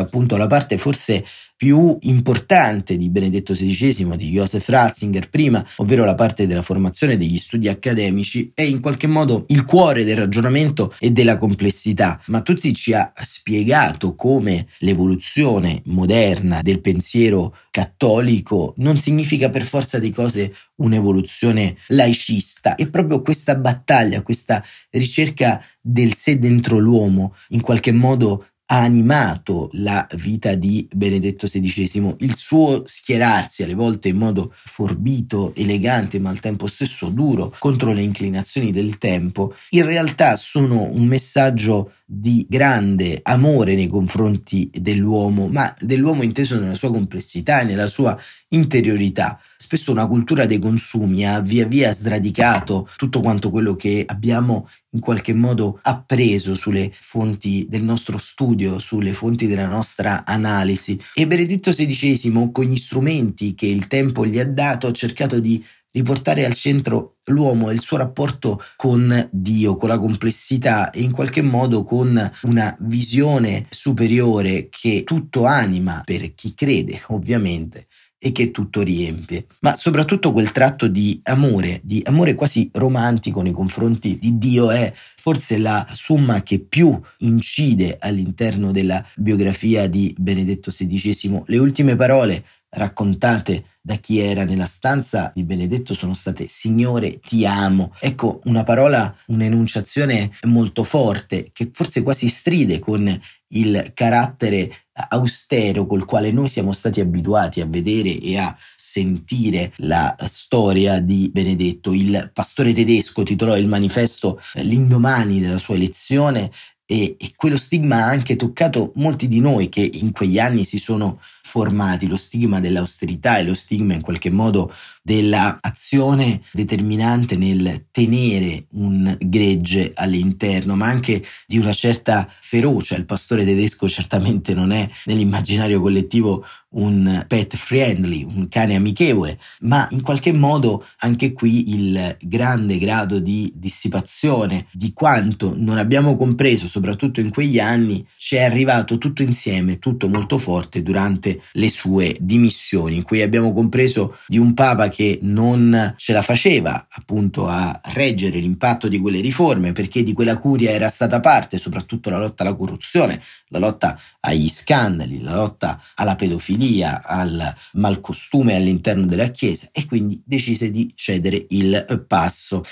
appunto 0.00 0.36
la 0.36 0.48
parte 0.48 0.76
forse 0.76 1.24
più 1.56 1.96
importante 2.02 2.96
di 2.96 3.10
Benedetto 3.10 3.52
XVI, 3.52 4.16
di 4.16 4.30
Joseph 4.30 4.68
Ratzinger 4.68 5.28
prima, 5.28 5.64
ovvero 5.76 6.04
la 6.04 6.14
parte 6.14 6.46
della 6.46 6.62
formazione 6.62 7.16
degli 7.16 7.38
studi 7.38 7.68
accademici, 7.68 8.50
è 8.54 8.62
in 8.62 8.80
qualche 8.80 9.06
modo 9.06 9.44
il 9.48 9.64
cuore 9.64 10.04
del 10.04 10.16
ragionamento 10.16 10.94
e 10.98 11.10
della 11.10 11.36
complessità. 11.36 12.20
Ma 12.26 12.40
Tuzzi 12.40 12.74
ci 12.74 12.92
ha 12.92 13.12
spiegato 13.22 14.14
come 14.14 14.66
l'evoluzione 14.78 15.80
moderna 15.86 16.60
del 16.62 16.80
pensiero 16.80 17.56
cattolico 17.70 18.74
non 18.76 18.96
significa 18.96 19.50
per 19.50 19.64
forza 19.64 19.98
di 19.98 20.10
cose 20.10 20.54
un'evoluzione 20.76 21.76
laicista 21.88 22.74
e 22.76 22.88
proprio 22.88 23.20
questa 23.20 23.56
battaglia, 23.56 24.22
questa 24.22 24.62
ricerca 24.90 25.62
del 25.80 26.14
sé 26.14 26.38
dentro 26.38 26.78
l'uomo 26.78 27.34
in 27.48 27.60
qualche 27.60 27.92
modo 27.92 28.46
animato 28.78 29.68
la 29.74 30.06
vita 30.16 30.54
di 30.54 30.88
Benedetto 30.92 31.46
XVI, 31.46 32.16
il 32.18 32.34
suo 32.34 32.82
schierarsi 32.86 33.62
alle 33.62 33.74
volte 33.74 34.08
in 34.08 34.16
modo 34.16 34.52
forbito, 34.54 35.52
elegante 35.54 36.18
ma 36.18 36.30
al 36.30 36.40
tempo 36.40 36.66
stesso 36.66 37.08
duro 37.08 37.54
contro 37.58 37.92
le 37.92 38.02
inclinazioni 38.02 38.72
del 38.72 38.98
tempo, 38.98 39.54
in 39.70 39.84
realtà 39.84 40.36
sono 40.36 40.82
un 40.82 41.04
messaggio 41.04 41.92
di 42.06 42.46
grande 42.48 43.20
amore 43.22 43.74
nei 43.74 43.86
confronti 43.86 44.70
dell'uomo, 44.72 45.48
ma 45.48 45.74
dell'uomo 45.80 46.22
inteso 46.22 46.58
nella 46.58 46.74
sua 46.74 46.90
complessità 46.90 47.60
e 47.60 47.64
nella 47.64 47.88
sua 47.88 48.18
interiorità. 48.54 49.38
Spesso 49.56 49.90
una 49.90 50.06
cultura 50.06 50.46
dei 50.46 50.58
consumi 50.58 51.26
ha 51.26 51.40
via 51.40 51.66
via 51.66 51.92
sradicato 51.92 52.88
tutto 52.96 53.20
quanto 53.20 53.50
quello 53.50 53.76
che 53.76 54.04
abbiamo 54.06 54.68
in 54.90 55.00
qualche 55.00 55.34
modo 55.34 55.80
appreso 55.82 56.54
sulle 56.54 56.92
fonti 56.98 57.66
del 57.68 57.82
nostro 57.82 58.18
studio, 58.18 58.78
sulle 58.78 59.12
fonti 59.12 59.46
della 59.46 59.68
nostra 59.68 60.24
analisi. 60.24 60.98
E 61.14 61.26
Benedetto 61.26 61.70
XVI, 61.70 62.50
con 62.52 62.64
gli 62.64 62.76
strumenti 62.76 63.54
che 63.54 63.66
il 63.66 63.86
tempo 63.86 64.24
gli 64.24 64.38
ha 64.38 64.46
dato, 64.46 64.86
ha 64.86 64.92
cercato 64.92 65.40
di 65.40 65.64
riportare 65.94 66.44
al 66.44 66.54
centro 66.54 67.18
l'uomo 67.26 67.70
e 67.70 67.74
il 67.74 67.80
suo 67.80 67.96
rapporto 67.96 68.60
con 68.76 69.28
Dio, 69.30 69.76
con 69.76 69.88
la 69.88 69.98
complessità 69.98 70.90
e 70.90 71.00
in 71.00 71.12
qualche 71.12 71.40
modo 71.40 71.84
con 71.84 72.30
una 72.42 72.76
visione 72.80 73.66
superiore 73.70 74.68
che 74.68 75.04
tutto 75.04 75.44
anima 75.44 76.02
per 76.04 76.34
chi 76.34 76.52
crede, 76.54 77.00
ovviamente 77.08 77.86
e 78.24 78.32
che 78.32 78.50
tutto 78.50 78.80
riempie, 78.80 79.44
ma 79.60 79.76
soprattutto 79.76 80.32
quel 80.32 80.50
tratto 80.50 80.88
di 80.88 81.20
amore, 81.24 81.82
di 81.84 82.00
amore 82.06 82.34
quasi 82.34 82.70
romantico 82.72 83.42
nei 83.42 83.52
confronti 83.52 84.16
di 84.16 84.38
Dio 84.38 84.70
è 84.70 84.90
forse 85.14 85.58
la 85.58 85.86
summa 85.92 86.42
che 86.42 86.60
più 86.60 86.98
incide 87.18 87.98
all'interno 88.00 88.72
della 88.72 89.04
biografia 89.14 89.88
di 89.88 90.14
Benedetto 90.16 90.70
XVI. 90.70 91.42
Le 91.44 91.58
ultime 91.58 91.96
parole 91.96 92.42
raccontate 92.70 93.64
da 93.86 93.96
chi 93.96 94.18
era 94.20 94.44
nella 94.44 94.64
stanza 94.64 95.30
di 95.34 95.44
Benedetto 95.44 95.92
sono 95.92 96.14
state 96.14 96.46
Signore 96.48 97.20
ti 97.20 97.44
amo. 97.44 97.92
Ecco 98.00 98.40
una 98.44 98.64
parola, 98.64 99.14
un'enunciazione 99.26 100.30
molto 100.46 100.82
forte 100.82 101.50
che 101.52 101.68
forse 101.70 102.02
quasi 102.02 102.28
stride 102.28 102.78
con 102.78 103.20
il 103.54 103.92
carattere 103.94 104.72
austero 105.08 105.86
col 105.86 106.04
quale 106.04 106.30
noi 106.30 106.48
siamo 106.48 106.72
stati 106.72 107.00
abituati 107.00 107.60
a 107.60 107.66
vedere 107.66 108.18
e 108.18 108.38
a 108.38 108.56
sentire 108.76 109.72
la 109.78 110.14
storia 110.20 111.00
di 111.00 111.30
Benedetto. 111.32 111.92
Il 111.92 112.30
pastore 112.32 112.72
tedesco 112.72 113.22
titolò 113.22 113.56
il 113.56 113.66
manifesto 113.66 114.40
l'indomani 114.54 115.40
della 115.40 115.58
sua 115.58 115.74
elezione 115.74 116.50
e, 116.86 117.16
e 117.18 117.32
quello 117.34 117.56
stigma 117.56 117.96
ha 117.96 118.08
anche 118.08 118.36
toccato 118.36 118.92
molti 118.96 119.26
di 119.26 119.40
noi 119.40 119.68
che 119.68 119.88
in 119.94 120.12
quegli 120.12 120.38
anni 120.38 120.64
si 120.64 120.78
sono 120.78 121.20
formati, 121.46 122.08
lo 122.08 122.16
stigma 122.16 122.58
dell'austerità 122.58 123.36
e 123.36 123.44
lo 123.44 123.54
stigma 123.54 123.92
in 123.92 124.00
qualche 124.00 124.30
modo 124.30 124.72
dell'azione 125.02 126.40
determinante 126.50 127.36
nel 127.36 127.88
tenere 127.90 128.66
un 128.72 129.14
gregge 129.20 129.92
all'interno, 129.94 130.74
ma 130.74 130.86
anche 130.86 131.22
di 131.46 131.58
una 131.58 131.74
certa 131.74 132.26
ferocia. 132.40 132.96
Il 132.96 133.04
pastore 133.04 133.44
tedesco 133.44 133.86
certamente 133.88 134.54
non 134.54 134.72
è 134.72 134.88
nell'immaginario 135.04 135.82
collettivo 135.82 136.44
un 136.74 137.24
pet 137.28 137.54
friendly, 137.54 138.24
un 138.24 138.48
cane 138.48 138.74
amichevole, 138.74 139.38
ma 139.60 139.86
in 139.92 140.00
qualche 140.00 140.32
modo 140.32 140.84
anche 141.00 141.32
qui 141.32 141.72
il 141.74 142.16
grande 142.20 142.78
grado 142.78 143.20
di 143.20 143.52
dissipazione, 143.54 144.66
di 144.72 144.92
quanto 144.92 145.54
non 145.56 145.78
abbiamo 145.78 146.16
compreso, 146.16 146.66
soprattutto 146.66 147.20
in 147.20 147.30
quegli 147.30 147.60
anni, 147.60 148.04
ci 148.16 148.36
è 148.36 148.42
arrivato 148.42 148.98
tutto 148.98 149.22
insieme, 149.22 149.78
tutto 149.78 150.08
molto 150.08 150.38
forte 150.38 150.82
durante 150.82 151.33
le 151.52 151.68
sue 151.68 152.16
dimissioni, 152.20 152.96
in 152.96 153.02
cui 153.02 153.22
abbiamo 153.22 153.52
compreso 153.52 154.18
di 154.26 154.38
un 154.38 154.54
Papa 154.54 154.88
che 154.88 155.18
non 155.22 155.94
ce 155.96 156.12
la 156.12 156.22
faceva 156.22 156.86
appunto 156.90 157.46
a 157.46 157.80
reggere 157.92 158.38
l'impatto 158.38 158.88
di 158.88 158.98
quelle 158.98 159.20
riforme 159.20 159.72
perché 159.72 160.02
di 160.02 160.12
quella 160.12 160.38
curia 160.38 160.70
era 160.70 160.88
stata 160.88 161.20
parte, 161.20 161.58
soprattutto 161.58 162.10
la 162.10 162.18
lotta 162.18 162.42
alla 162.42 162.54
corruzione, 162.54 163.20
la 163.48 163.58
lotta 163.58 163.98
agli 164.20 164.48
scandali, 164.48 165.20
la 165.20 165.34
lotta 165.34 165.80
alla 165.94 166.16
pedofilia, 166.16 167.02
al 167.04 167.54
malcostume 167.72 168.54
all'interno 168.54 169.06
della 169.06 169.28
Chiesa 169.28 169.68
e 169.72 169.86
quindi 169.86 170.22
decise 170.24 170.70
di 170.70 170.92
cedere 170.94 171.46
il 171.50 172.04
passo. 172.06 172.62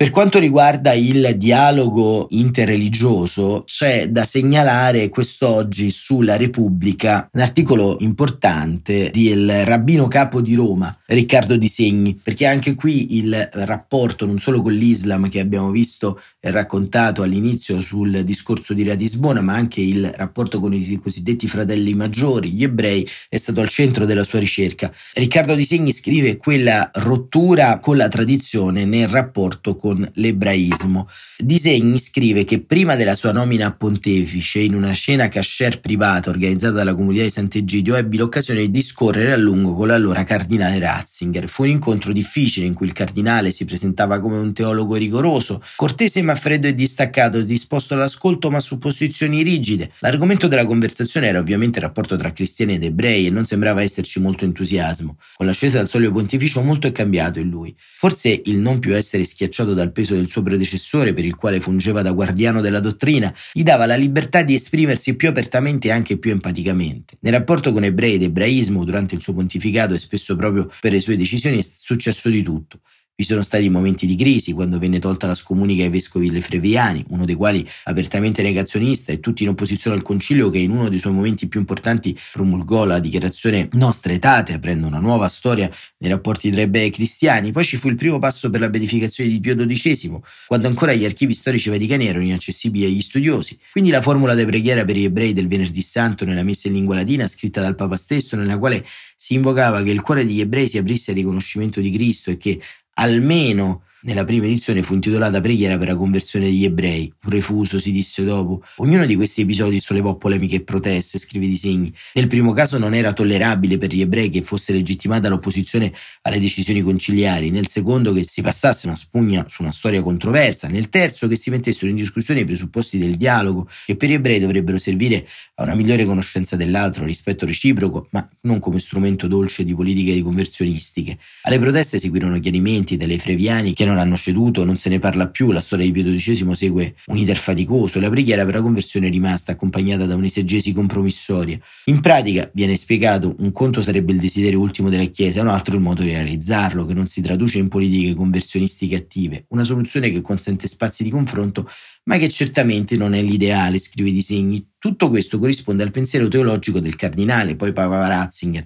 Per 0.00 0.10
quanto 0.10 0.38
riguarda 0.38 0.92
il 0.92 1.34
dialogo 1.36 2.28
interreligioso, 2.30 3.64
c'è 3.66 4.08
da 4.08 4.24
segnalare 4.24 5.08
quest'oggi 5.08 5.90
sulla 5.90 6.36
Repubblica 6.36 7.28
un 7.32 7.40
articolo 7.40 7.96
importante 7.98 9.10
del 9.12 9.64
rabbino 9.64 10.06
capo 10.06 10.40
di 10.40 10.54
Roma, 10.54 10.96
Riccardo 11.06 11.56
Di 11.56 11.66
Segni, 11.66 12.14
perché 12.14 12.46
anche 12.46 12.76
qui 12.76 13.16
il 13.16 13.48
rapporto 13.54 14.24
non 14.24 14.38
solo 14.38 14.62
con 14.62 14.72
l'Islam 14.72 15.28
che 15.28 15.40
abbiamo 15.40 15.72
visto 15.72 16.20
e 16.38 16.52
raccontato 16.52 17.22
all'inizio 17.22 17.80
sul 17.80 18.22
discorso 18.22 18.74
di 18.74 18.84
Ratisbona, 18.84 19.40
ma 19.40 19.54
anche 19.54 19.80
il 19.80 20.08
rapporto 20.14 20.60
con 20.60 20.72
i 20.72 21.00
cosiddetti 21.02 21.48
fratelli 21.48 21.92
maggiori, 21.94 22.52
gli 22.52 22.62
ebrei, 22.62 23.04
è 23.28 23.36
stato 23.36 23.62
al 23.62 23.68
centro 23.68 24.06
della 24.06 24.22
sua 24.22 24.38
ricerca. 24.38 24.92
Riccardo 25.14 25.56
Di 25.56 25.64
Segni 25.64 25.92
scrive 25.92 26.36
quella 26.36 26.88
rottura 26.94 27.80
con 27.80 27.96
la 27.96 28.06
tradizione 28.06 28.84
nel 28.84 29.08
rapporto 29.08 29.74
con 29.74 29.86
con 29.88 30.06
l'ebraismo. 30.14 31.08
Disegni 31.38 31.98
scrive 31.98 32.44
che 32.44 32.60
prima 32.60 32.94
della 32.94 33.14
sua 33.14 33.32
nomina 33.32 33.68
a 33.68 33.72
pontefice, 33.72 34.58
in 34.58 34.74
una 34.74 34.92
scena 34.92 35.28
cashier 35.28 35.80
privata 35.80 36.28
organizzata 36.28 36.74
dalla 36.74 36.94
comunità 36.94 37.22
di 37.22 37.30
Sant'Egidio, 37.30 37.96
ebbi 37.96 38.18
l'occasione 38.18 38.60
di 38.60 38.70
discorrere 38.70 39.32
a 39.32 39.36
lungo 39.36 39.72
con 39.72 39.86
l'allora 39.86 40.24
cardinale 40.24 40.78
Ratzinger. 40.78 41.48
Fu 41.48 41.62
un 41.62 41.70
incontro 41.70 42.12
difficile 42.12 42.66
in 42.66 42.74
cui 42.74 42.86
il 42.86 42.92
cardinale 42.92 43.50
si 43.50 43.64
presentava 43.64 44.20
come 44.20 44.36
un 44.36 44.52
teologo 44.52 44.96
rigoroso, 44.96 45.62
cortese 45.76 46.20
ma 46.20 46.34
freddo 46.34 46.66
e 46.66 46.74
distaccato, 46.74 47.40
disposto 47.42 47.94
all'ascolto 47.94 48.50
ma 48.50 48.60
su 48.60 48.76
posizioni 48.76 49.42
rigide. 49.42 49.92
L'argomento 50.00 50.48
della 50.48 50.66
conversazione 50.66 51.28
era 51.28 51.38
ovviamente 51.38 51.78
il 51.78 51.84
rapporto 51.86 52.16
tra 52.16 52.32
cristiani 52.32 52.74
ed 52.74 52.84
ebrei 52.84 53.26
e 53.26 53.30
non 53.30 53.46
sembrava 53.46 53.80
esserci 53.80 54.20
molto 54.20 54.44
entusiasmo. 54.44 55.16
Con 55.36 55.46
l'ascesa 55.46 55.80
al 55.80 55.88
solio 55.88 56.12
pontificio 56.12 56.60
molto 56.60 56.86
è 56.86 56.92
cambiato 56.92 57.38
in 57.38 57.48
lui. 57.48 57.74
Forse 57.78 58.42
il 58.44 58.58
non 58.58 58.80
più 58.80 58.94
essere 58.94 59.24
schiacciato 59.24 59.74
dal 59.78 59.92
peso 59.92 60.14
del 60.14 60.28
suo 60.28 60.42
predecessore, 60.42 61.14
per 61.14 61.24
il 61.24 61.34
quale 61.34 61.60
fungeva 61.60 62.02
da 62.02 62.12
guardiano 62.12 62.60
della 62.60 62.80
dottrina, 62.80 63.32
gli 63.52 63.62
dava 63.62 63.86
la 63.86 63.96
libertà 63.96 64.42
di 64.42 64.54
esprimersi 64.54 65.16
più 65.16 65.28
apertamente 65.28 65.88
e 65.88 65.92
anche 65.92 66.18
più 66.18 66.30
empaticamente. 66.30 67.16
Nel 67.20 67.32
rapporto 67.32 67.72
con 67.72 67.84
ebrei 67.84 68.14
ed 68.14 68.22
ebraismo, 68.22 68.84
durante 68.84 69.14
il 69.14 69.22
suo 69.22 69.32
pontificato 69.32 69.94
e 69.94 69.98
spesso 69.98 70.36
proprio 70.36 70.70
per 70.80 70.92
le 70.92 71.00
sue 71.00 71.16
decisioni, 71.16 71.58
è 71.58 71.62
successo 71.62 72.28
di 72.28 72.42
tutto. 72.42 72.80
Vi 73.20 73.24
sono 73.24 73.42
stati 73.42 73.68
momenti 73.68 74.06
di 74.06 74.14
crisi 74.14 74.52
quando 74.52 74.78
venne 74.78 75.00
tolta 75.00 75.26
la 75.26 75.34
scomunica 75.34 75.82
ai 75.82 75.88
vescovi 75.88 76.30
lefreviani, 76.30 77.04
uno 77.08 77.24
dei 77.24 77.34
quali 77.34 77.68
apertamente 77.86 78.42
negazionista 78.42 79.10
e 79.10 79.18
tutti 79.18 79.42
in 79.42 79.48
opposizione 79.48 79.96
al 79.96 80.02
concilio 80.02 80.50
che 80.50 80.58
in 80.58 80.70
uno 80.70 80.88
dei 80.88 81.00
suoi 81.00 81.14
momenti 81.14 81.48
più 81.48 81.58
importanti 81.58 82.16
promulgò 82.32 82.84
la 82.84 83.00
dichiarazione 83.00 83.70
Nostra 83.72 84.12
etate, 84.12 84.52
aprendo 84.52 84.86
una 84.86 85.00
nuova 85.00 85.26
storia 85.26 85.68
nei 85.96 86.10
rapporti 86.12 86.48
tra 86.52 86.60
ebrei 86.60 86.86
e 86.86 86.90
cristiani. 86.90 87.50
Poi 87.50 87.64
ci 87.64 87.76
fu 87.76 87.88
il 87.88 87.96
primo 87.96 88.20
passo 88.20 88.50
per 88.50 88.60
la 88.60 88.70
beatificazione 88.70 89.28
di 89.28 89.40
Pio 89.40 89.56
XII, 89.56 90.20
quando 90.46 90.68
ancora 90.68 90.92
gli 90.92 91.04
archivi 91.04 91.34
storici 91.34 91.70
vaticani 91.70 92.06
erano 92.06 92.24
inaccessibili 92.24 92.84
agli 92.84 93.02
studiosi. 93.02 93.58
Quindi 93.72 93.90
la 93.90 94.00
formula 94.00 94.36
di 94.36 94.44
preghiera 94.44 94.84
per 94.84 94.94
gli 94.94 95.02
ebrei 95.02 95.32
del 95.32 95.48
venerdì 95.48 95.82
santo 95.82 96.24
nella 96.24 96.44
messa 96.44 96.68
in 96.68 96.74
lingua 96.74 96.94
latina 96.94 97.26
scritta 97.26 97.60
dal 97.60 97.74
Papa 97.74 97.96
stesso, 97.96 98.36
nella 98.36 98.58
quale 98.58 98.86
si 99.16 99.34
invocava 99.34 99.82
che 99.82 99.90
il 99.90 100.02
cuore 100.02 100.24
degli 100.24 100.38
ebrei 100.38 100.68
si 100.68 100.78
aprisse 100.78 101.10
al 101.10 101.16
riconoscimento 101.16 101.80
di 101.80 101.90
Cristo 101.90 102.30
e 102.30 102.36
che 102.36 102.60
almeno 102.98 103.82
nella 104.02 104.24
prima 104.24 104.44
edizione 104.46 104.82
fu 104.82 104.94
intitolata 104.94 105.40
Preghiera 105.40 105.76
per 105.76 105.88
la 105.88 105.96
conversione 105.96 106.46
degli 106.46 106.64
ebrei, 106.64 107.12
un 107.24 107.30
refuso 107.30 107.80
si 107.80 107.90
disse 107.90 108.22
dopo. 108.24 108.62
Ognuno 108.76 109.06
di 109.06 109.16
questi 109.16 109.40
episodi 109.40 109.80
sollevò 109.80 110.16
polemiche 110.16 110.56
e 110.56 110.60
proteste, 110.62 111.18
scrive 111.18 111.46
Disegni. 111.46 111.92
Nel 112.14 112.28
primo 112.28 112.52
caso 112.52 112.78
non 112.78 112.94
era 112.94 113.12
tollerabile 113.12 113.76
per 113.76 113.92
gli 113.92 114.00
ebrei 114.00 114.28
che 114.30 114.42
fosse 114.42 114.72
legittimata 114.72 115.28
l'opposizione 115.28 115.92
alle 116.22 116.38
decisioni 116.38 116.82
conciliari, 116.82 117.50
nel 117.50 117.66
secondo 117.66 118.12
che 118.12 118.24
si 118.24 118.40
passasse 118.40 118.86
una 118.86 118.96
spugna 118.96 119.44
su 119.48 119.62
una 119.62 119.72
storia 119.72 120.02
controversa, 120.02 120.68
nel 120.68 120.88
terzo 120.88 121.26
che 121.26 121.36
si 121.36 121.50
mettessero 121.50 121.90
in 121.90 121.96
discussione 121.96 122.40
i 122.40 122.44
presupposti 122.44 122.98
del 122.98 123.16
dialogo, 123.16 123.68
che 123.84 123.96
per 123.96 124.08
gli 124.08 124.14
ebrei 124.14 124.38
dovrebbero 124.38 124.78
servire 124.78 125.26
a 125.56 125.64
una 125.64 125.74
migliore 125.74 126.04
conoscenza 126.04 126.54
dell'altro, 126.54 127.04
rispetto 127.04 127.44
reciproco, 127.44 128.08
ma 128.12 128.26
non 128.42 128.60
come 128.60 128.78
strumento 128.78 129.26
dolce 129.26 129.64
di 129.64 129.74
politiche 129.74 130.12
di 130.12 130.22
conversionistiche. 130.22 131.18
Alle 131.42 131.58
proteste 131.58 131.98
seguirono 131.98 132.38
chiarimenti 132.38 132.96
delle 132.96 133.18
freviani 133.18 133.74
che 133.74 133.84
non 133.88 133.98
hanno 133.98 134.16
ceduto, 134.16 134.64
non 134.64 134.76
se 134.76 134.88
ne 134.88 134.98
parla 134.98 135.28
più, 135.28 135.50
la 135.50 135.60
storia 135.60 135.84
di 135.84 135.92
Pio 135.92 136.12
XII 136.14 136.54
segue 136.54 136.94
un 137.06 137.16
iter 137.16 137.36
faticoso, 137.36 137.98
la 138.00 138.10
preghiera 138.10 138.44
per 138.44 138.54
la 138.54 138.62
conversione 138.62 139.08
è 139.08 139.10
rimasta 139.10 139.52
accompagnata 139.52 140.06
da 140.06 140.14
un'esegesi 140.14 140.72
compromissoria. 140.72 141.58
In 141.86 142.00
pratica 142.00 142.48
viene 142.52 142.76
spiegato 142.76 143.34
un 143.38 143.52
conto 143.52 143.82
sarebbe 143.82 144.12
il 144.12 144.18
desiderio 144.18 144.60
ultimo 144.60 144.88
della 144.88 145.04
Chiesa, 145.04 145.42
un 145.42 145.48
altro 145.48 145.74
il 145.74 145.80
modo 145.80 146.02
di 146.02 146.10
realizzarlo, 146.10 146.84
che 146.84 146.94
non 146.94 147.06
si 147.06 147.20
traduce 147.20 147.58
in 147.58 147.68
politiche 147.68 148.14
conversionistiche 148.14 148.96
attive, 148.96 149.46
una 149.48 149.64
soluzione 149.64 150.10
che 150.10 150.20
consente 150.20 150.68
spazi 150.68 151.02
di 151.02 151.10
confronto, 151.10 151.68
ma 152.04 152.16
che 152.16 152.28
certamente 152.28 152.96
non 152.96 153.14
è 153.14 153.22
l'ideale, 153.22 153.78
scrive 153.78 154.10
Disegni. 154.10 154.66
Tutto 154.78 155.08
questo 155.08 155.38
corrisponde 155.38 155.82
al 155.82 155.90
pensiero 155.90 156.28
teologico 156.28 156.78
del 156.80 156.94
cardinale, 156.94 157.56
poi 157.56 157.72
Papa 157.72 158.06
Ratzinger, 158.06 158.64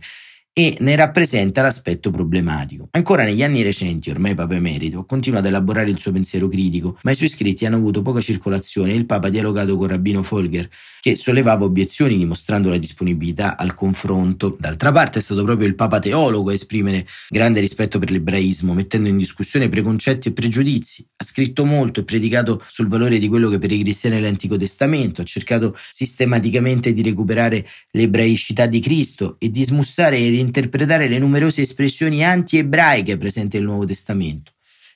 e 0.55 0.77
ne 0.81 0.97
rappresenta 0.97 1.63
l'aspetto 1.63 2.11
problematico. 2.11 2.89
Ancora 2.91 3.25
negli 3.25 3.43
anni 3.43 3.63
recenti, 3.63 4.11
ormai 4.11 4.35
Papa 4.35 4.55
Emerito, 4.55 5.05
continua 5.05 5.39
ad 5.39 5.47
elaborare 5.47 5.89
il 5.89 5.99
suo 5.99 6.13
pensiero 6.13 6.49
critico, 6.49 6.99
ma 7.03 7.11
i 7.11 7.15
suoi 7.15 7.31
scritti 7.31 7.65
hanno 7.65 7.77
avuto 7.77 8.03
poca 8.03 8.21
circolazione 8.21 8.93
e 8.93 8.97
il 8.97 9.07
Papa 9.07 9.29
ha 9.29 9.31
dialogato 9.31 9.77
con 9.77 9.89
Rabbino 9.89 10.23
Folger, 10.23 10.69
che 11.01 11.17
sollevava 11.17 11.65
obiezioni 11.65 12.19
dimostrando 12.19 12.69
la 12.69 12.77
disponibilità 12.77 13.57
al 13.57 13.73
confronto. 13.73 14.57
D'altra 14.59 14.93
parte 14.93 15.21
è 15.21 15.23
stato 15.23 15.43
proprio 15.43 15.67
il 15.67 15.75
Papa 15.75 15.99
teologo 15.99 16.51
a 16.51 16.55
esprimere 16.55 17.07
grande 17.31 17.61
rispetto 17.61 17.99
per 17.99 18.11
l'ebraismo, 18.11 18.75
mettendo 18.75 19.09
in 19.09 19.17
discussione 19.17 19.71
preconcetti 19.71 20.29
e 20.29 20.33
pregiudizi. 20.33 21.07
Ha 21.17 21.25
scritto 21.25 21.65
molto 21.65 22.01
e 22.01 22.05
predicato 22.05 22.63
sul 22.69 22.89
valore 22.89 23.19
di 23.19 23.29
quello 23.29 23.49
che 23.49 23.59
per 23.59 23.73
i 23.73 23.81
cristiani 23.81 24.17
è 24.17 24.21
l'Antico 24.21 24.59
Testamento, 24.59 25.23
ha 25.23 25.25
cercato 25.25 25.77
sistematicamente 25.91 26.93
di 26.93 27.01
recuperare 27.01 27.67
l'ebraicità 27.93 28.67
di 28.67 28.81
Cristo 28.81 29.37
e 29.39 29.51
di 29.51 29.65
smussare 29.65 30.19
e 30.19 30.42
interpretare 30.43 31.09
le 31.09 31.19
numerose 31.19 31.63
espressioni 31.63 32.25
anti-ebraiche 32.25 33.17
presenti 33.17 33.57
nel 33.57 33.67
Nuovo 33.67 33.85
Testamento. 33.87 34.53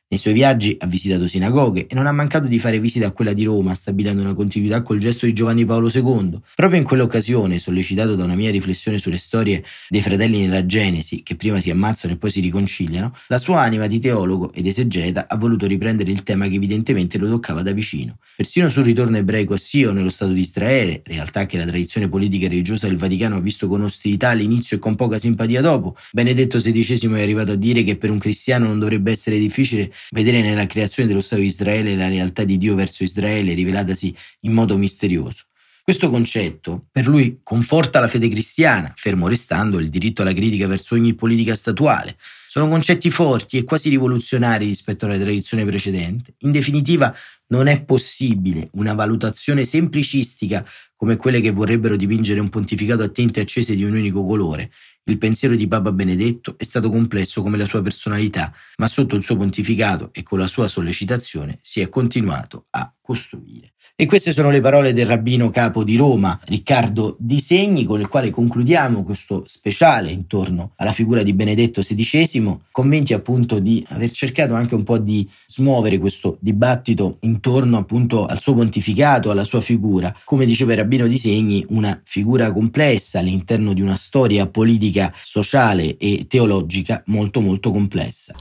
Nei 0.09 0.21
suoi 0.21 0.35
viaggi 0.35 0.77
ha 0.79 0.87
visitato 0.87 1.27
sinagoghe 1.27 1.89
e 1.89 1.95
non 1.97 2.07
ha 2.07 2.13
mancato 2.13 2.47
di 2.47 2.61
fare 2.61 2.79
visita 2.79 3.09
a 3.09 3.11
quella 3.11 3.33
di 3.33 3.43
Roma, 3.43 3.75
stabilendo 3.75 4.23
una 4.23 4.35
continuità 4.35 4.81
col 4.81 4.99
gesto 4.99 5.27
di 5.27 5.33
Giovanni 5.33 5.65
Paolo 5.65 5.91
II. 5.93 6.39
Proprio 6.55 6.79
in 6.79 6.87
quell'occasione, 6.87 7.59
sollecitato 7.59 8.15
da 8.15 8.23
una 8.23 8.37
mia 8.37 8.53
riflessione 8.53 8.99
sulle 8.99 9.19
storie 9.19 9.65
dei 9.89 10.01
fratelli 10.03 10.43
nella 10.43 10.65
Genesi, 10.65 11.25
che 11.25 11.35
prima 11.35 11.59
si 11.59 11.71
ammazzano 11.71 12.15
e 12.15 12.19
poi 12.19 12.31
si 12.31 12.39
riconciliano, 12.39 13.17
la 13.27 13.39
sua 13.39 13.63
anima 13.63 13.89
di 13.89 13.99
teologo 13.99 14.53
ed 14.53 14.69
esegeta 14.69 15.27
ha 15.29 15.37
voluto 15.37 15.67
riprendere 15.67 16.13
il 16.13 16.23
tema 16.23 16.47
che 16.47 16.55
evidentemente 16.55 17.19
lo 17.19 17.29
toccava 17.29 17.63
da 17.63 17.73
vicino. 17.73 18.19
Persino 18.37 18.69
sul 18.69 18.85
ritorno 18.85 19.17
ebraico 19.17 19.55
a 19.55 19.59
Sio 19.59 19.91
nello 19.91 20.11
Stato 20.11 20.31
di 20.31 20.41
Israele, 20.41 21.03
realtà 21.05 21.47
che 21.47 21.59
la 21.59 21.65
tradizione 21.67 22.09
politica 22.09 22.47
e 22.47 22.51
religiosa 22.51 22.87
del 22.87 22.97
Vaticano 22.97 23.35
ha 23.35 23.41
visto 23.41 23.67
con 23.67 23.83
ostilità 23.83 24.29
all'inizio 24.29 24.77
e 24.77 24.79
con 24.79 24.95
poca 24.95 25.19
simpatia 25.19 25.61
dopo, 25.61 25.97
Benedetto 26.13 26.59
XVI 26.59 27.13
è 27.13 27.23
arrivato 27.23 27.51
a 27.51 27.57
dire 27.57 27.83
che 27.83 27.97
per 27.97 28.11
un 28.11 28.19
cristiano 28.19 28.69
non 28.69 28.79
dovrebbe 28.79 29.11
essere 29.11 29.37
difficile 29.41 29.91
vedere 30.11 30.43
nella 30.43 30.67
creazione 30.67 31.09
dello 31.09 31.21
Stato 31.21 31.43
di 31.43 31.49
Israele 31.49 31.97
la 31.97 32.09
realtà 32.09 32.45
di 32.45 32.59
Dio 32.59 32.75
verso 32.75 33.05
Israele 33.05 33.55
rivelatasi 33.55 34.15
in 34.41 34.53
modo 34.53 34.77
misterioso. 34.77 35.45
Questo 35.87 36.11
concetto 36.11 36.87
per 36.91 37.07
lui 37.07 37.39
conforta 37.45 38.01
la 38.01 38.09
fede 38.09 38.29
cristiana, 38.29 38.93
fermo 38.97 39.29
restando 39.29 39.79
il 39.79 39.89
diritto 39.89 40.23
alla 40.23 40.33
critica 40.33 40.67
verso 40.67 40.97
ogni 40.97 41.15
politica 41.15 41.55
statuale. 41.55 42.17
Sono 42.49 42.69
concetti 42.69 43.09
forti 43.09 43.57
e 43.57 43.63
quasi 43.63 43.89
rivoluzionari 43.91 44.67
rispetto 44.67 45.05
alla 45.05 45.17
tradizione 45.17 45.65
precedente. 45.65 46.35
In 46.39 46.51
definitiva, 46.51 47.15
non 47.49 47.69
è 47.69 47.85
possibile 47.85 48.69
una 48.73 48.95
valutazione 48.95 49.65
semplicistica 49.65 50.67
come 50.97 51.15
quelle 51.15 51.41
che 51.41 51.53
vorrebbero 51.53 51.95
dipingere 51.95 52.41
un 52.41 52.49
pontificato 52.49 53.05
a 53.05 53.09
tinte 53.09 53.41
accese 53.41 53.77
di 53.77 53.85
un 53.85 53.95
unico 53.95 54.27
colore, 54.27 54.73
il 55.09 55.19
pensiero 55.19 55.55
di 55.55 55.69
Papa 55.69 55.93
Benedetto 55.93 56.57
è 56.59 56.65
stato 56.65 56.91
complesso 56.91 57.43
come 57.43 57.57
la 57.57 57.65
sua 57.65 57.83
personalità, 57.83 58.53
ma 58.77 58.89
sotto 58.89 59.15
il 59.15 59.23
suo 59.23 59.37
pontificato 59.37 60.11
e 60.13 60.23
con 60.23 60.39
la 60.39 60.47
sua 60.49 60.69
sollecitazione 60.69 61.59
si 61.63 61.81
è 61.81 61.89
continuato 61.89 62.67
a 62.71 62.93
costruire. 63.07 63.71
E 63.95 64.07
queste 64.07 64.33
sono 64.33 64.51
le 64.51 64.61
parole 64.61 64.93
del 64.93 65.07
rabbino 65.07 65.49
capo 65.51 65.85
di 65.85 65.97
Roma, 65.97 66.39
Riccardo 66.45 67.17
Di 67.21 67.39
Segni, 67.39 67.85
con 67.85 68.01
il 68.01 68.09
quale 68.09 68.31
concludiamo 68.31 69.05
questo 69.05 69.45
speciale 69.47 70.11
intorno 70.11 70.73
alla 70.77 70.91
figura 70.91 71.23
di 71.23 71.33
Benedetto 71.33 71.81
XVI, 71.81 72.59
convinti 72.73 73.15
appunto 73.15 73.61
di 73.61 73.85
aver 73.91 74.11
cercato 74.11 74.55
anche 74.55 74.75
un 74.75 74.83
po' 74.83 74.99
di 74.99 75.29
smuovere 75.47 75.99
questo 75.99 76.37
dibattito 76.41 77.19
intorno 77.21 77.79
appunto 77.79 78.27
al 78.27 78.41
suo 78.41 78.55
pontificato, 78.55 79.31
alla 79.31 79.45
sua 79.45 79.61
figura. 79.61 80.15
Come 80.25 80.45
diceva 80.45 80.73
il 80.73 80.79
rabbino 80.79 81.07
Di 81.07 81.17
Segni, 81.17 81.65
una 81.69 81.99
figura 82.05 82.53
complessa 82.53 83.21
all'interno 83.21 83.73
di 83.73 83.83
una 83.83 83.97
storia 83.97 84.49
politica, 84.49 85.15
sociale 85.23 85.97
e 85.97 86.27
teologica 86.29 87.03
molto 87.07 87.41
molto 87.41 87.71
complessa. 87.71 88.35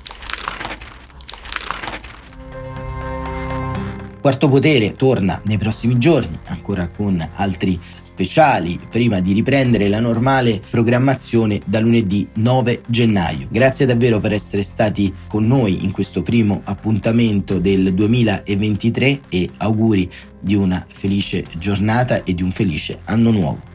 Quarto 4.25 4.49
Potere 4.49 4.93
torna 4.93 5.39
nei 5.45 5.59
prossimi 5.59 5.99
giorni, 5.99 6.35
ancora 6.45 6.89
con 6.89 7.23
altri 7.33 7.79
speciali, 7.95 8.79
prima 8.89 9.19
di 9.19 9.33
riprendere 9.33 9.88
la 9.88 9.99
normale 9.99 10.59
programmazione 10.67 11.61
da 11.63 11.79
lunedì 11.79 12.27
9 12.33 12.81
gennaio. 12.88 13.47
Grazie 13.51 13.85
davvero 13.85 14.19
per 14.19 14.33
essere 14.33 14.63
stati 14.63 15.13
con 15.27 15.45
noi 15.45 15.83
in 15.83 15.91
questo 15.91 16.23
primo 16.23 16.61
appuntamento 16.63 17.59
del 17.59 17.93
2023 17.93 19.19
e 19.29 19.47
auguri 19.57 20.09
di 20.39 20.55
una 20.55 20.83
felice 20.88 21.45
giornata 21.59 22.23
e 22.23 22.33
di 22.33 22.41
un 22.41 22.49
felice 22.49 23.01
anno 23.03 23.29
nuovo. 23.29 23.74